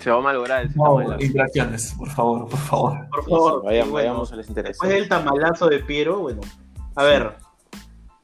[0.00, 3.08] se va a malograr ese no, interacciones, por favor, por favor.
[3.10, 4.78] Por favor, sí, vayamos, bueno, vayamos a las intereses.
[4.80, 6.40] Después del tamalazo de Piero, bueno,
[6.94, 7.36] a ver,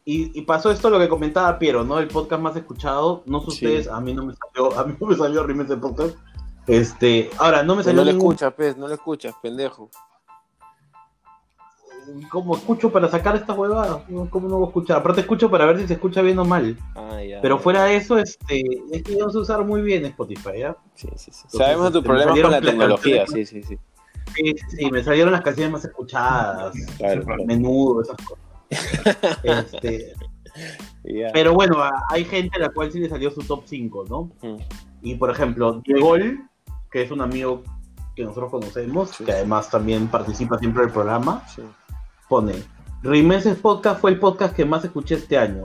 [0.05, 1.99] y, y, pasó esto lo que comentaba Piero, ¿no?
[1.99, 3.91] El podcast más escuchado, no sé ustedes, sí.
[3.93, 6.17] a mí no me salió, a mí no me salió Rimes el podcast.
[6.67, 8.01] Este, ahora, no me salió.
[8.01, 8.33] No le ningún...
[8.33, 9.91] escuchas, pez, no le escuchas, pendejo.
[12.31, 14.05] ¿Cómo escucho para sacar esta huevada?
[14.31, 14.97] ¿Cómo no voy a escuchar?
[14.99, 16.77] Aparte escucho para ver si se escucha bien o mal.
[16.95, 17.41] Ah, ya.
[17.41, 20.77] Pero fuera de eso, este, es que no sé usar muy bien Spotify, ¿ya?
[20.95, 21.41] Sí, sí, sí.
[21.45, 23.79] Entonces, Sabemos tu este, problema con la tecnología, sí, sí, sí.
[24.37, 27.45] Sí, sí, me salieron las canciones más escuchadas, Claro, claro.
[27.47, 28.45] menudo, esas cosas.
[29.43, 30.15] Este,
[31.33, 34.31] pero bueno, a- hay gente a la cual sí le salió su top 5, ¿no?
[34.43, 34.57] Mm.
[35.03, 36.15] Y por ejemplo, Diego,
[36.91, 37.63] que es un amigo
[38.15, 39.25] que nosotros conocemos, Sí.
[39.25, 41.63] que además también participa siempre del programa, Sí.
[42.31, 42.55] Pone,
[43.03, 45.65] Rimeses Podcast fue el podcast que más escuché este año.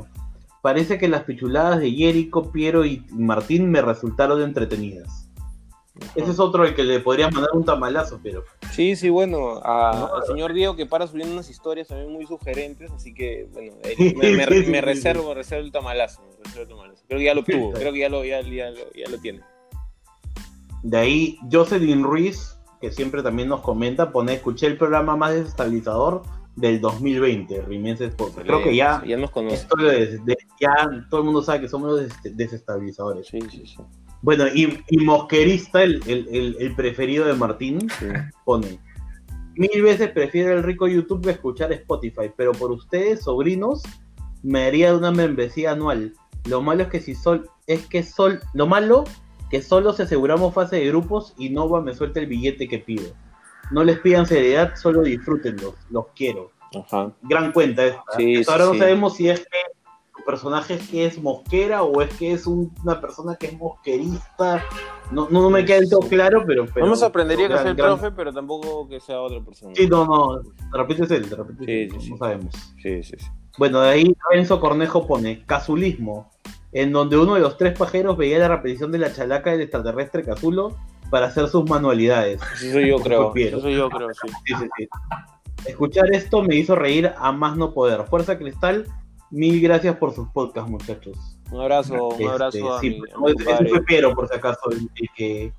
[0.63, 5.29] Parece que las pichuladas de Jerico, Piero y Martín me resultaron entretenidas.
[6.15, 8.43] Ese es otro el que le podría mandar un tamalazo, pero...
[8.71, 10.15] Sí, sí, bueno, a- No.
[10.15, 13.73] al señor Diego que para subiendo unas historias también muy sugerentes, así que, bueno,
[14.17, 17.03] me, me- me reservo, reservo el tamalazo, reservo el tamalazo.
[17.07, 19.41] Creo que ya lo obtuvo, creo que ya lo, ya, ya lo, ya lo tiene.
[20.83, 26.23] De ahí, Jocelyn Ruiz, que siempre también nos comenta, pone, escuché el programa más desestabilizador
[26.55, 28.45] del 2020, Rimeses Podcast.
[28.47, 29.67] Creo que ya, Ya nos conoce.
[29.77, 30.73] des- de- ya
[31.09, 33.27] todo el mundo sabe que somos los des- desestabilizadores.
[33.27, 33.75] Sí, sí, sí.
[34.21, 37.87] Bueno, y, y Mosquerista, el, el- el- el preferido de Martín,
[38.45, 38.79] pone,
[39.55, 43.83] mil veces prefiero el rico YouTube que escuchar Spotify, pero por ustedes, sobrinos,
[44.41, 46.13] me haría una membresía anual.
[46.47, 49.03] Lo malo es que si sol, es que sol, lo malo
[49.49, 53.13] que solo si aseguramos fase de grupos y Nova me suelta el billete que pido.
[53.71, 56.51] No les pidan seriedad, solo disfrútenlos, los quiero.
[56.75, 57.11] Ajá.
[57.23, 58.03] Gran cuenta esta.
[58.17, 58.79] Sí, Hasta ahora no sí.
[58.79, 59.57] sabemos si es que
[60.17, 63.57] tu personaje es que es mosquera o es que es un- una persona que es
[63.57, 64.63] mosquerista.
[65.11, 67.69] No, no, no me queda del todo claro, pero, pero no me sorprendería que sea
[67.69, 69.73] el gran- profe, pero tampoco que sea otra persona.
[69.75, 72.53] Sí, no, no, de repente es él, de repente no sabemos.
[72.81, 73.25] Sí, sí, sí.
[73.57, 76.29] Bueno, de ahí Enzo Cornejo pone Cazulismo,
[76.73, 80.23] en donde uno de los tres pajeros veía la repetición de la chalaca del extraterrestre
[80.23, 80.75] Cazulo
[81.09, 82.41] para hacer sus manualidades.
[82.55, 83.33] Eso soy yo, creo.
[83.35, 84.27] Eso soy yo, creo, sí.
[84.45, 84.87] Sí, sí, sí.
[85.65, 88.03] Escuchar esto me hizo reír a más no poder.
[88.05, 88.85] Fuerza Cristal,
[89.31, 91.17] mil gracias por sus podcasts, muchachos.
[91.51, 94.89] Un abrazo, un Este, abrazo a sí, mi, a ese- Piero, por si acaso, el,
[94.95, 95.53] el que,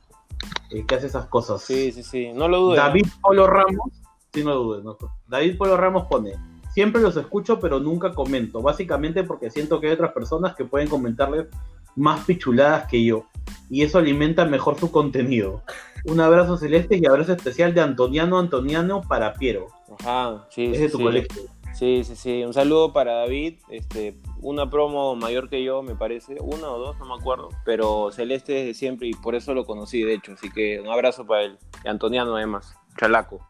[0.70, 1.62] el que hace esas cosas.
[1.62, 2.32] Sí, sí, sí.
[2.32, 2.76] No lo dudes.
[2.76, 3.90] David Polo Ramos,
[4.32, 4.96] sí, no dudes, no.
[5.28, 6.32] David Polo Ramos pone,
[6.72, 10.88] siempre los escucho pero nunca comento, básicamente porque siento que hay otras personas que pueden
[10.88, 11.46] comentarles
[11.96, 13.26] más pichuladas que yo,
[13.68, 15.62] y eso alimenta mejor su contenido.
[16.04, 19.66] Un abrazo celeste y abrazo especial de Antoniano Antoniano para Piero.
[19.98, 21.02] Ajá, sí, Es de tu sí.
[21.02, 21.42] colegio.
[21.74, 22.44] Sí, sí, sí.
[22.44, 23.58] Un saludo para David.
[23.68, 26.36] Este, una promo mayor que yo, me parece.
[26.40, 27.50] Una o dos, no me acuerdo.
[27.66, 30.32] Pero Celeste desde siempre y por eso lo conocí, de hecho.
[30.32, 31.58] Así que un abrazo para él.
[31.84, 32.74] Y Antoniano, además.
[32.98, 33.46] Chalaco.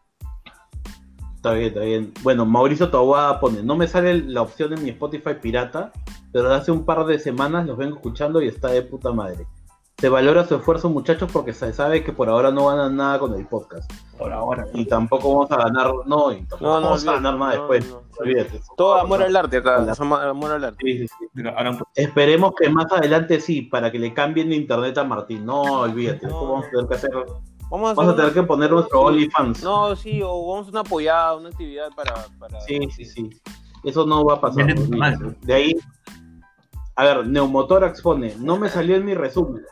[1.37, 2.13] Está bien, está bien.
[2.23, 5.91] Bueno, Mauricio Taboada pone, no me sale la opción en mi Spotify pirata,
[6.31, 9.45] pero hace un par de semanas los vengo escuchando y está de puta madre.
[9.99, 13.33] Se valora su esfuerzo, muchachos, porque se sabe que por ahora no ganan nada con
[13.35, 13.91] el podcast.
[14.17, 14.65] Por ahora.
[14.73, 17.59] Y tampoco vamos a ganar, no, y tampoco No, no, vamos a ganar nada no,
[17.59, 17.89] después.
[17.89, 18.01] no.
[18.19, 18.61] Olvídate.
[18.75, 19.85] Todo amor al arte acá.
[19.99, 20.77] Amor al arte.
[20.83, 21.43] Sí, sí, sí.
[21.95, 25.45] Esperemos que más adelante sí, para que le cambien de internet a Martín.
[25.45, 26.25] No, olvídate.
[26.27, 27.11] Vamos a tener que hacer.
[27.69, 29.01] Vamos a, hacer Vamos a tener una- que poner nuestro.
[29.01, 29.63] OnlyFans.
[29.63, 32.13] No, sí, o vamos a una apoyada, una actividad para.
[32.39, 33.29] para Sí, sí, sí.
[33.83, 34.73] Eso no va a pasar.
[35.41, 35.75] De ahí,
[36.95, 39.63] a ver, Neumotórax pone, no me salió en mi resumen,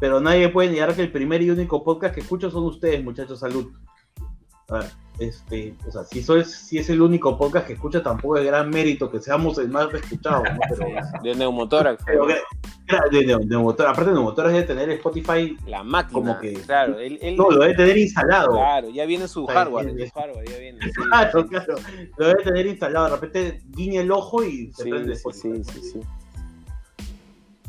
[0.00, 3.38] pero nadie puede negar que el primer y único podcast que escucho son ustedes, muchachos,
[3.40, 3.70] salud.
[4.70, 8.36] A ver, este, o sea, si, soy, si es el único podcast que escucho, tampoco
[8.36, 10.60] es gran mérito que seamos el más escuchado, ¿no?
[10.68, 10.86] Pero,
[11.22, 12.04] De Neumotórax.
[12.04, 12.36] pero que-
[13.10, 16.12] de, Neumotórax, aparte Neumotórax debe tener Spotify, La máquina.
[16.12, 18.52] Como que- Claro, él, él- no, lo debe tener instalado.
[18.52, 19.92] Claro, ya viene su hardware.
[19.94, 20.08] bien.
[20.10, 20.80] Su hardware, ya viene.
[20.84, 20.90] sí.
[21.08, 21.74] Claro, claro,
[22.18, 25.64] lo debe tener instalado, de repente guiña el ojo y se Sí, prende Spotify.
[25.64, 26.00] sí, sí, sí.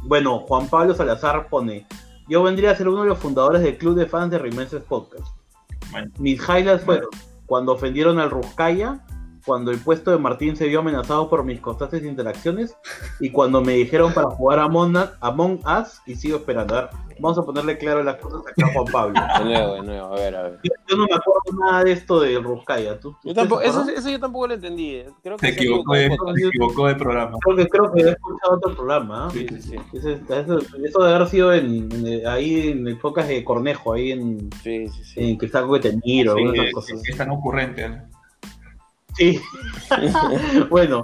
[0.03, 1.85] Bueno, Juan Pablo Salazar pone,
[2.27, 5.27] yo vendría a ser uno de los fundadores del club de fans de Rimenses Podcast.
[6.19, 7.09] Mis highlights fueron
[7.45, 8.99] cuando ofendieron al Ruscaya,
[9.45, 12.75] cuando el puesto de Martín se vio amenazado por mis constantes interacciones
[13.19, 16.75] y cuando me dijeron para jugar a Among Us, Among Us y sigo esperando.
[16.77, 19.21] A ver, vamos a ponerle claro las cosas acá a Juan Pablo.
[19.39, 20.59] De nuevo, de nuevo, a ver, a ver.
[20.63, 22.99] Yo, yo no me acuerdo nada de esto del Ruscaya.
[22.99, 24.95] ¿Tú, Yo tampoco, se eso, eso yo tampoco lo entendí.
[24.95, 25.09] eh.
[25.23, 27.37] Creo que Se se equivocó de, de se equivocó de programa.
[27.41, 29.25] Creo que, creo que he escuchado otro programa.
[29.27, 29.29] ¿ah?
[29.31, 29.75] Sí, sí, sí.
[29.93, 34.49] Eso, eso de haber sido en, en- ahí en el podcast de Cornejo, ahí en,
[34.63, 35.13] Sí, sí, sí.
[35.31, 37.01] en Cristal Coquetemiro, Sí, alguna de que- esas cosas.
[37.03, 37.89] que es tan ocurrente.
[37.89, 38.18] ¿no?
[39.19, 39.37] Sí.
[40.69, 41.01] bueno,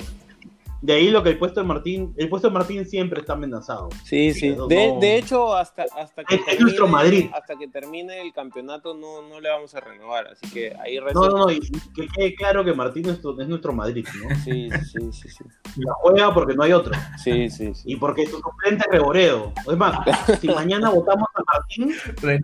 [0.86, 3.90] De ahí lo que el puesto de Martín, el puesto de Martín siempre está amenazado.
[4.04, 4.50] Sí, sí.
[4.56, 7.28] no- De, no- de hecho, hasta, hasta que Es- es nuestro Madrid.
[7.34, 10.28] hasta que termine el campeonato no, no le vamos a renovar.
[10.28, 11.60] Así que ahí No, no, no, y
[11.96, 14.36] que quede claro que Martín es nuestro, es nuestro Madrid, ¿no?
[14.44, 15.44] Sí, sí, sí, sí.
[15.78, 16.94] La juega porque no hay otro.
[17.18, 17.82] Sí, sí, sí.
[17.86, 19.54] Y porque su suplente es Reboredo.
[19.68, 19.98] Es más,
[20.40, 21.96] si mañana votamos a Martín,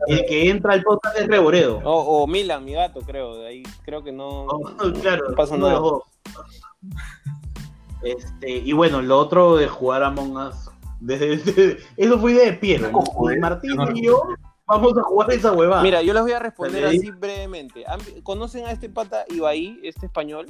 [0.08, 1.80] el que entra al podcast es Reboredo.
[1.84, 3.36] O, o Milan, mi gato, creo.
[3.38, 4.62] De ahí creo que no, Oh,
[5.00, 5.80] claro, no pasa nada.
[8.04, 12.46] Este, y bueno, lo otro de jugar a Among Us, desde, desde- eso fue idea
[12.46, 12.92] de Piero.
[12.92, 13.30] ¿no?
[13.32, 13.38] Eh.
[13.40, 14.22] Martín y yo
[14.66, 15.82] vamos a jugar esa huevada.
[15.84, 17.84] Mira, yo les voy a responder así brevemente.
[17.88, 20.46] ¿Han- ¿Conocen a este pata Ibai, este español?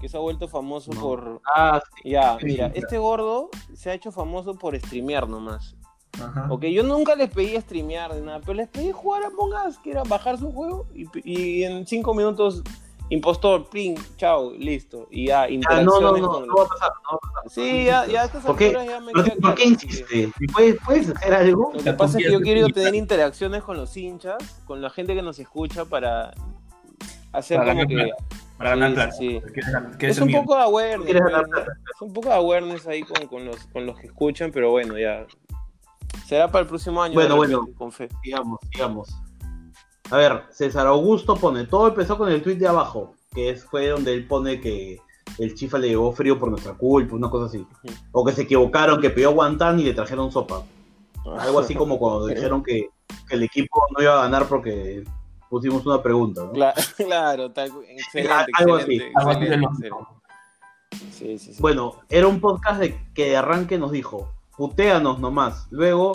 [0.00, 1.00] Que se ha vuelto famoso No.
[1.00, 1.40] por...
[1.54, 2.10] Ah, sí.
[2.10, 5.76] Ya, Sí, mira, sí, este gordo se ha hecho famoso por streamear nomás.
[6.20, 6.46] Ajá.
[6.50, 9.78] Ok, yo nunca les pedí streamear ni nada, pero les pedí jugar a Among Us,
[9.78, 12.62] que era bajar su juego y, y en cinco minutos,
[13.12, 15.06] impostor, ping, chao, listo.
[15.10, 16.90] Y ya, Ah, no, interacciones no, no, con- no va a pasar.
[17.04, 17.50] No va a pasar.
[17.50, 18.66] Sí, ya, ya a estas ¿Por qué?
[18.66, 20.30] alturas ya me ¿Por qué claro que- insistes?
[20.52, 21.70] ¿Puedes, ¿Puedes hacer algo?
[21.74, 24.90] Lo que La pasa es que yo quiero tener interacciones con los hinchas, con la
[24.90, 26.32] gente que nos escucha para
[27.32, 28.12] hacer Para como ganar que...
[28.58, 29.12] Para ganar Sí, plata.
[29.12, 29.40] sí, sí.
[29.52, 31.72] ¿Quieres ganar- quieres Es un poco de awareness, ¿Quieres ganar pues, ¿no?
[31.72, 34.98] es un poco de awareness ahí con, con los, con los que escuchan, pero bueno,
[34.98, 35.26] ya.
[36.26, 37.14] Será para el próximo año.
[37.14, 37.66] Bueno, bueno.
[37.76, 38.08] Con fe.
[38.22, 39.08] Sigamos, sigamos.
[40.12, 43.88] A ver, César Augusto pone, todo empezó con el tweet de abajo, que es, fue
[43.88, 45.00] donde él pone que
[45.38, 47.66] el chifa le llegó frío por nuestra culpa, una cosa así.
[48.12, 50.64] O que se equivocaron, que pidió guantán y le trajeron sopa.
[51.38, 52.88] Algo así como cuando dijeron que,
[53.28, 55.02] que el equipo no iba a ganar porque
[55.48, 56.52] pusimos una pregunta, ¿no?
[56.52, 59.96] Cla- Claro, tal, excelente, Algo así, excelente, excelente.
[61.10, 61.56] Sí, sí.
[61.58, 65.66] Bueno, era un podcast de, que de arranque nos dijo, putéanos nomás.
[65.70, 66.12] Luego,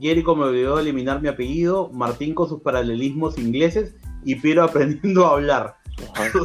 [0.00, 5.26] Jericho me obligó a eliminar mi apellido, Martín con sus paralelismos ingleses y Piero aprendiendo
[5.26, 5.76] a hablar.
[6.14, 6.40] Ajá, sí,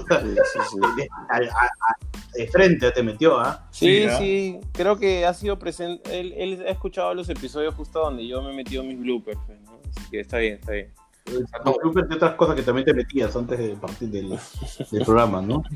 [0.54, 0.80] sí, sí.
[0.98, 1.98] de, al- a- a-
[2.36, 3.68] de frente te metió, ¿ah?
[3.72, 4.18] Sí, Sí, ¿ah?
[4.18, 6.20] sí, creo que ha sido presente.
[6.20, 9.60] Él, él ha escuchado los episodios justo donde yo me he metido mis bloopers, pues,
[9.62, 9.80] ¿no?
[9.90, 10.94] Así que está bien, está bien.
[11.66, 14.38] Los bloopers de otras cosas que también te metías antes de partir del,
[14.92, 15.64] del programa, ¿no?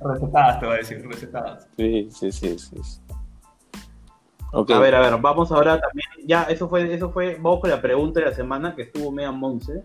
[0.00, 1.66] Recetadas, te voy a decir, recetadas.
[1.76, 2.76] Sí, sí, sí, sí.
[4.52, 6.06] A ver, a ver, vamos ahora también.
[6.26, 9.32] Ya, eso fue, eso fue, vamos con la pregunta de la semana que estuvo media
[9.32, 9.82] monce,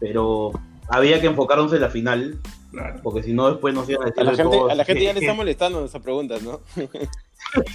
[0.00, 0.50] pero
[0.88, 2.40] había que enfocarnos en la final,
[2.72, 3.00] Claro.
[3.02, 5.02] porque si no después nos iban a decir a la gente, todos a la gente
[5.04, 6.60] ya le está molestando esas preguntas, ¿no?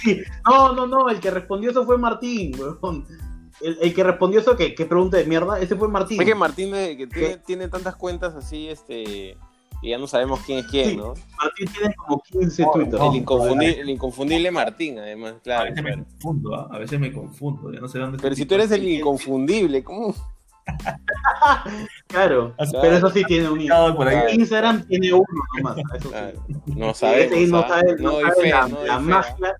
[0.02, 0.22] Sí.
[0.48, 3.04] No, no, no, el que respondió eso fue Martín, weón.
[3.60, 6.20] El, el que respondió eso, que qué pregunta de mierda, ese fue Martín.
[6.20, 9.36] Es que Martín de- que tiene, tiene tantas cuentas así, este,
[9.82, 10.96] y ya no sabemos quién es quién, Sí.
[10.96, 11.14] ¿no?
[11.38, 13.00] Martín tiene como 15 No, Twitter.
[13.00, 15.64] El inconfundible, el inconfundible Martín, además, A claro.
[15.70, 16.68] veces me confundo, ¿ah?
[16.72, 20.14] a veces me confundo, ya no sé dónde Pero si tú eres el inconfundible, ¿cómo?
[22.08, 22.78] Claro, Claro.
[22.80, 24.16] pero eso sí tiene un Cuidado por ahí.
[24.16, 24.30] Claro.
[24.32, 25.24] Instagram tiene uno
[25.56, 26.08] nomás, eso sí.
[26.08, 27.32] Claro, no Sí, sabemos.
[27.32, 27.68] ese no ¿ah?
[27.68, 29.54] sabe, no sabe la, no doy la fe, magia,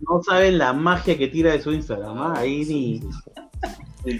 [0.00, 2.34] no saben la magia que tira de su Instagram, ¿ah?
[2.38, 3.00] ahí ni,
[3.36, 3.48] ¿ah?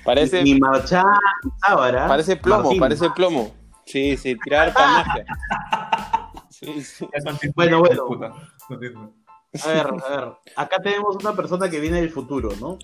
[0.05, 1.05] Parece, ni marchar,
[1.45, 2.07] ni sábara.
[2.09, 2.81] parece plomo, Martín.
[2.81, 3.53] parece plomo.
[3.89, 5.25] Sí, sí, tirar para magia.
[6.51, 7.09] Sí, sí.
[7.55, 8.35] Bueno, bueno.
[9.63, 12.79] A ver, a ver, acá tenemos una persona que viene del futuro, ¿no?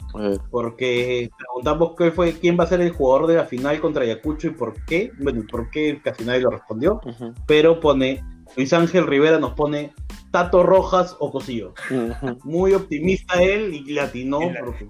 [0.48, 4.46] Porque preguntamos qué fue, quién va a ser el jugador de la final contra Ayacucho
[4.46, 5.10] y por qué.
[5.18, 7.00] Bueno, y por qué casi nadie lo respondió.
[7.46, 8.24] Pero pone,
[8.56, 9.92] Luis Ángel Rivera nos pone
[10.30, 12.38] Tato Rojas o ujú.
[12.44, 14.38] Muy optimista él y latinó.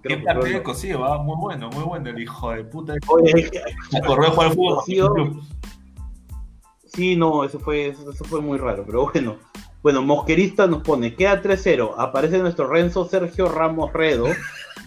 [0.02, 2.94] Qué partido de cocido, va, muy bueno, muy bueno el hijo de puta.
[3.08, 3.50] Oye,
[3.90, 4.76] Se corrió a jugar al fútbol.
[4.76, 5.14] Cosío.
[6.94, 9.36] Sí, no, eso fue, eso, eso fue muy raro, pero bueno.
[9.82, 14.28] Bueno, Mosquerista nos pone, queda 3-0, aparece nuestro Renzo Sergio Ramos Redo,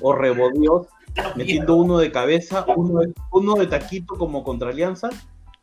[0.01, 0.87] o Rebodios,
[1.35, 5.09] metiendo uno de cabeza, uno de, uno de taquito como contra Alianza,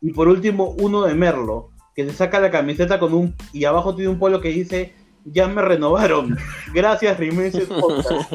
[0.00, 3.96] y por último uno de Merlo, que se saca la camiseta con un, y abajo
[3.96, 6.36] tiene un polo que dice, ya me renovaron,
[6.72, 8.30] gracias Rimeses Podcast".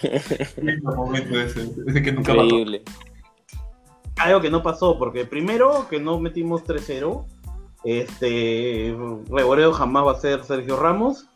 [0.62, 2.44] Lindo momento ese, ese que nunca pasó.
[2.44, 2.84] Increíble.
[4.18, 7.24] Algo que no pasó, porque primero que no metimos 3-0,
[7.84, 8.96] este
[9.30, 11.26] Reboreo jamás va a ser Sergio Ramos.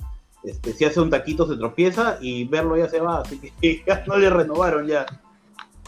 [0.44, 4.04] Este, si hace un taquito se tropieza y verlo ya se va, así que ya
[4.06, 5.06] no le renovaron ya.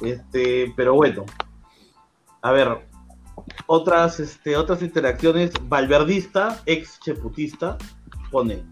[0.01, 1.25] Este, pero bueno.
[2.43, 2.87] A ver,
[3.67, 5.53] otras, este, otras interacciones.
[5.69, 7.79] Valverdista, ex cheputista,
[8.31, 8.63] pone.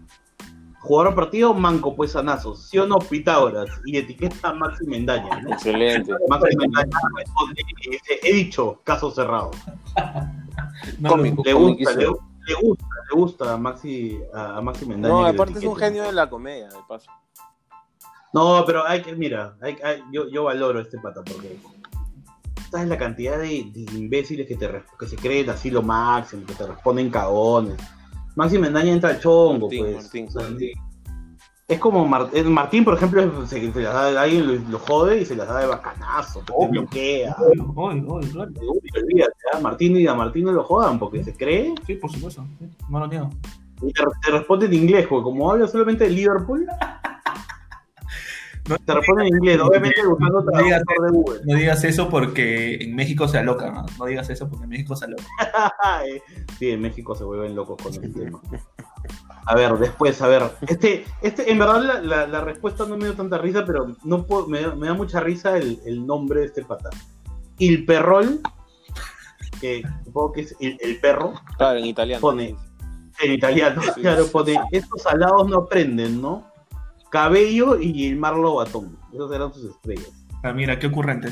[0.83, 3.69] Jugaron partido manco pues sanazos, ¿sí o no Pitágoras?
[3.85, 5.53] Y etiqueta a Maxi Mendaña, ¿no?
[5.53, 6.11] Excelente.
[6.27, 9.51] Maxi Mendaña responde y dice, he dicho, caso cerrado.
[10.99, 11.41] No, Cómico.
[11.45, 15.13] Le gusta, le, le gusta, le gusta a Maxi, a, Maxi Mendaña.
[15.13, 17.09] No, aparte es un genio de la comedia, de paso.
[18.33, 21.57] No, pero hay que, mira, hay, hay- yo, yo valoro este pata porque
[22.71, 26.55] sabes la cantidad de, de imbéciles que te que se creen así lo máximo, que
[26.55, 27.77] te responden cagones.
[28.35, 30.35] Maxi Mendaña entra al chongo, Martín, pues.
[30.35, 30.71] Martín.
[31.67, 35.25] Es como Mar- Martín, por ejemplo, se, se las da, alguien lo, lo jode y
[35.25, 36.81] se las da de bacanazo, Obvio.
[36.81, 37.35] bloquea.
[37.75, 38.51] Hoy, hoy, claro.
[38.59, 39.59] Uy, olvídate, ¿ah?
[39.61, 42.45] Martín y a Martín no lo jodan porque se cree Sí, por supuesto.
[42.59, 43.29] sí, No lo niego.
[43.81, 46.67] y te, te responde en inglés, porque como habla solamente de Liverpool,
[48.63, 51.39] te responde en inglés, obviamente buscando No digas de Google.
[51.45, 53.73] No digas eso porque en México se alocan.
[53.73, 53.85] ¿no?
[53.99, 55.25] No digas eso porque en México se alocan.
[56.59, 58.39] sí, en México se vuelven locos con el tema.
[59.45, 60.43] A ver, después, a ver.
[60.67, 64.25] Este, este, en verdad la, la- la respuesta no me dio tanta risa, pero no
[64.25, 66.89] puedo- me, da- me da mucha risa el, el nombre de este pata.
[67.57, 68.39] Il Perrol,
[69.59, 72.21] que supongo que es el, el perro, Claro, en italiano.
[72.21, 72.55] Pone.
[73.21, 74.01] en italiano, Sí.
[74.01, 76.51] claro, pone, estos salados no aprenden, ¿no?
[77.13, 78.97] Cabello y el Marlo Batón.
[79.13, 80.25] Esos eran sus estrellas.
[80.41, 81.29] Ah, mira, qué ocurrente.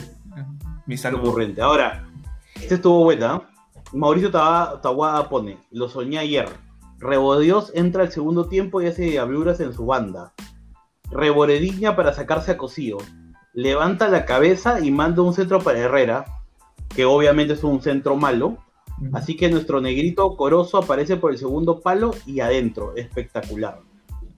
[0.85, 1.31] Mi Qué saludo.
[1.31, 1.59] ocurrente.
[1.59, 2.07] Ahora,
[2.53, 3.49] este estuvo buena.
[3.91, 6.47] Mauricio Taguada pone, lo soñé ayer.
[6.99, 10.33] Rebodios entra al segundo tiempo y hace diabluras en su banda.
[11.09, 12.97] Reborediña para sacarse a Cosío.
[13.53, 16.25] Levanta la cabeza y manda un centro para Herrera,
[16.95, 18.59] que obviamente es un centro malo.
[19.13, 22.95] Así que nuestro negrito coroso aparece por el segundo palo y adentro.
[22.95, 23.79] Espectacular.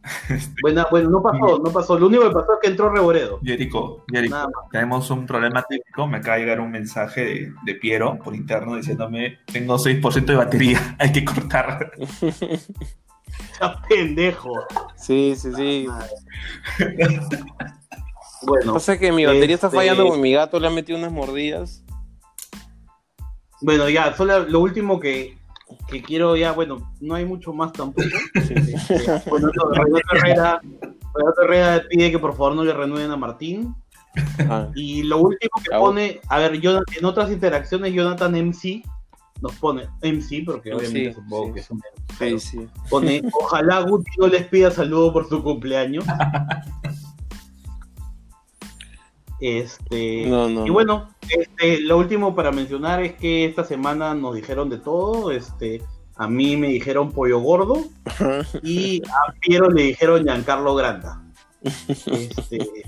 [0.62, 1.98] Buena, bueno, no pasó, no pasó.
[1.98, 3.40] Lo único que pasó es que entró Reboredo.
[3.44, 6.08] Jerico, Jerico, tenemos un problema técnico.
[6.08, 10.36] Me acaba de llegar un mensaje de, de Piero por interno diciéndome: Tengo 6% de
[10.36, 11.92] batería, hay que cortar.
[13.60, 14.52] Ya, pendejo.
[14.96, 15.88] Sí, sí, sí.
[18.44, 21.12] Bueno, Pasa que mi batería está este- fallando porque mi gato le ha metido unas
[21.12, 21.84] mordidas.
[23.62, 25.38] bueno, ya, solo lo último que,
[25.88, 28.08] que quiero ya, bueno, no hay mucho más tampoco.
[28.48, 28.56] Sí,
[28.88, 28.94] sí.
[29.30, 29.50] Bueno,
[30.14, 30.62] Herrera,
[31.14, 33.76] Renato Herrera pide que por favor no le renueven a Martín.
[34.50, 38.84] Ah, Y lo último que pone, a ver, Jonathan- en otras interacciones, Jonathan MC
[39.42, 41.54] nos pone, MC, porque Sí, obviamente supongo sí.
[41.54, 41.82] que es un
[42.20, 42.68] sí, sí.
[42.90, 46.06] pone, ojalá Guti no les pida saludo por su cumpleaños.
[49.46, 50.66] Este, No, no.
[50.66, 55.32] y bueno, este, lo último para mencionar es que esta semana nos dijeron de todo.
[55.32, 55.82] Este,
[56.16, 57.84] a mí me dijeron pollo gordo
[58.64, 61.22] y a Piero le dijeron Giancarlo Granda.
[61.62, 62.86] Este,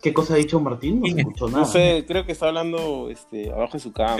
[0.00, 1.00] ¿Qué cosa ha dicho Martín?
[1.00, 1.58] No se escuchó nada.
[1.58, 4.16] No sé, creo que está hablando este, abajo de su cama.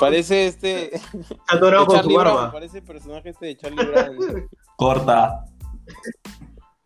[0.00, 0.96] Parece este.
[0.96, 2.52] Está atorado con su Charlie Brown, barba.
[2.52, 4.48] parece el personaje este de Charlie Brown.
[4.76, 5.44] Corta.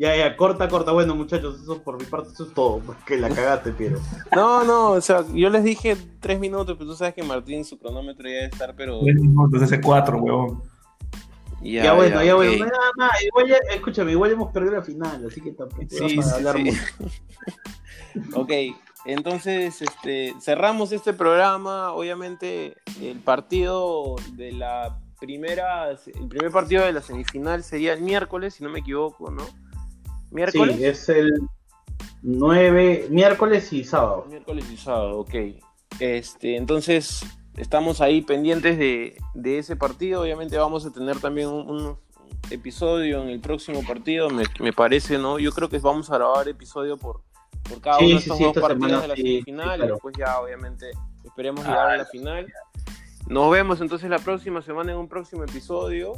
[0.01, 0.92] Ya, ya, corta, corta.
[0.92, 2.78] Bueno, muchachos, eso por mi parte, eso es todo.
[2.78, 4.01] Porque la cagaste, Piero.
[4.34, 7.78] No, no, o sea, yo les dije tres minutos, pero tú sabes que Martín su
[7.78, 9.01] cronómetro ya debe estar, pero.
[9.07, 10.62] Entonces hace cuatro, huevón.
[11.61, 12.53] Ya, bueno, ya, bueno.
[12.53, 12.59] ok.
[12.61, 16.32] Nada, nada, igual ya, escúchame, igual hemos perdido la final, así que tampoco Sí, vamos
[16.32, 16.62] a hablar sí.
[16.64, 16.80] mucho.
[18.34, 18.51] Ok,
[19.05, 21.92] entonces este, cerramos este programa.
[21.92, 28.54] Obviamente, el partido de la primera, el primer partido de la semifinal sería el miércoles,
[28.54, 29.46] si no me equivoco, ¿no?
[30.30, 30.76] ¿Miércoles?
[30.76, 31.32] Sí, es el
[32.22, 34.26] 9, miércoles y sábado.
[34.28, 35.34] Miércoles y sábado, ok.
[35.98, 37.24] Este, entonces,
[37.56, 40.22] estamos ahí pendientes de, de ese partido.
[40.22, 41.98] Obviamente vamos a tener también un, un
[42.50, 45.38] episodio en el próximo partido, me, me parece, ¿no?
[45.38, 47.22] Yo creo que vamos a grabar episodio por,
[47.68, 49.84] por cada Sí, uno de estos sí, dos partidos semana de la semifinal claro.
[49.84, 50.90] y después ya, obviamente,
[51.24, 52.52] esperemos llegar a la final.
[53.30, 56.14] Nos vemos entonces la próxima semana en un próximo episodio.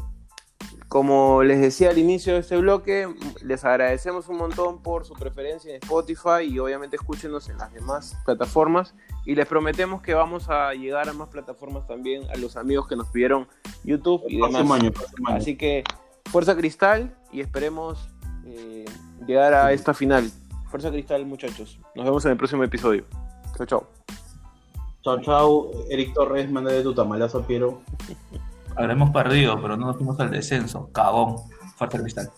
[0.89, 3.07] Como les decía al inicio de este bloque,
[3.43, 8.17] les agradecemos un montón por su preferencia en Spotify y obviamente escúchenos en las demás
[8.25, 8.95] plataformas.
[9.27, 12.97] Y les prometemos que vamos a llegar a más plataformas también, a los amigos que
[12.97, 13.47] nos pidieron
[13.85, 14.71] YouTube y demás.
[14.71, 14.91] año.
[15.27, 15.85] Así que
[16.31, 18.09] fuerza cristal y esperemos
[18.47, 18.87] eh,
[19.27, 20.31] llegar a esta final.
[20.71, 21.79] Fuerza cristal, muchachos.
[21.95, 23.05] Nos vemos en el próximo episodio.
[23.59, 24.02] Chao, chao.
[25.03, 25.71] Chao, chao.
[25.91, 27.83] Eric Torres, mándale tu tamalazo a Piero.
[28.77, 30.89] Habremos perdido, pero no nos fuimos al descenso.
[30.93, 31.39] Cagón.
[31.77, 32.31] Fuerte cristal.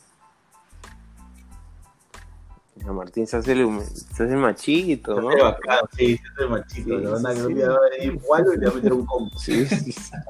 [2.77, 5.29] Ya, Martín se hace el, se hace el machito, ¿no?
[5.29, 6.99] Qué bacán, Sí, es el machito.
[6.99, 9.39] Sí, le van a a venir igual y le va a meter un combo.
[9.39, 10.11] Sí, sí, sí.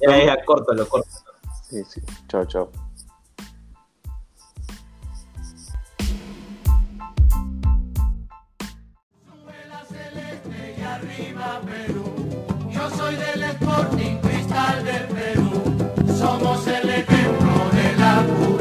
[0.00, 1.24] Ya, ya, córtalo, córtalo.
[1.62, 2.02] sí, sí.
[2.28, 2.70] Chao, chao.
[12.90, 15.50] yo soy del Sporting Cristal del Perú,
[16.18, 18.53] somos el ejemplo de la U.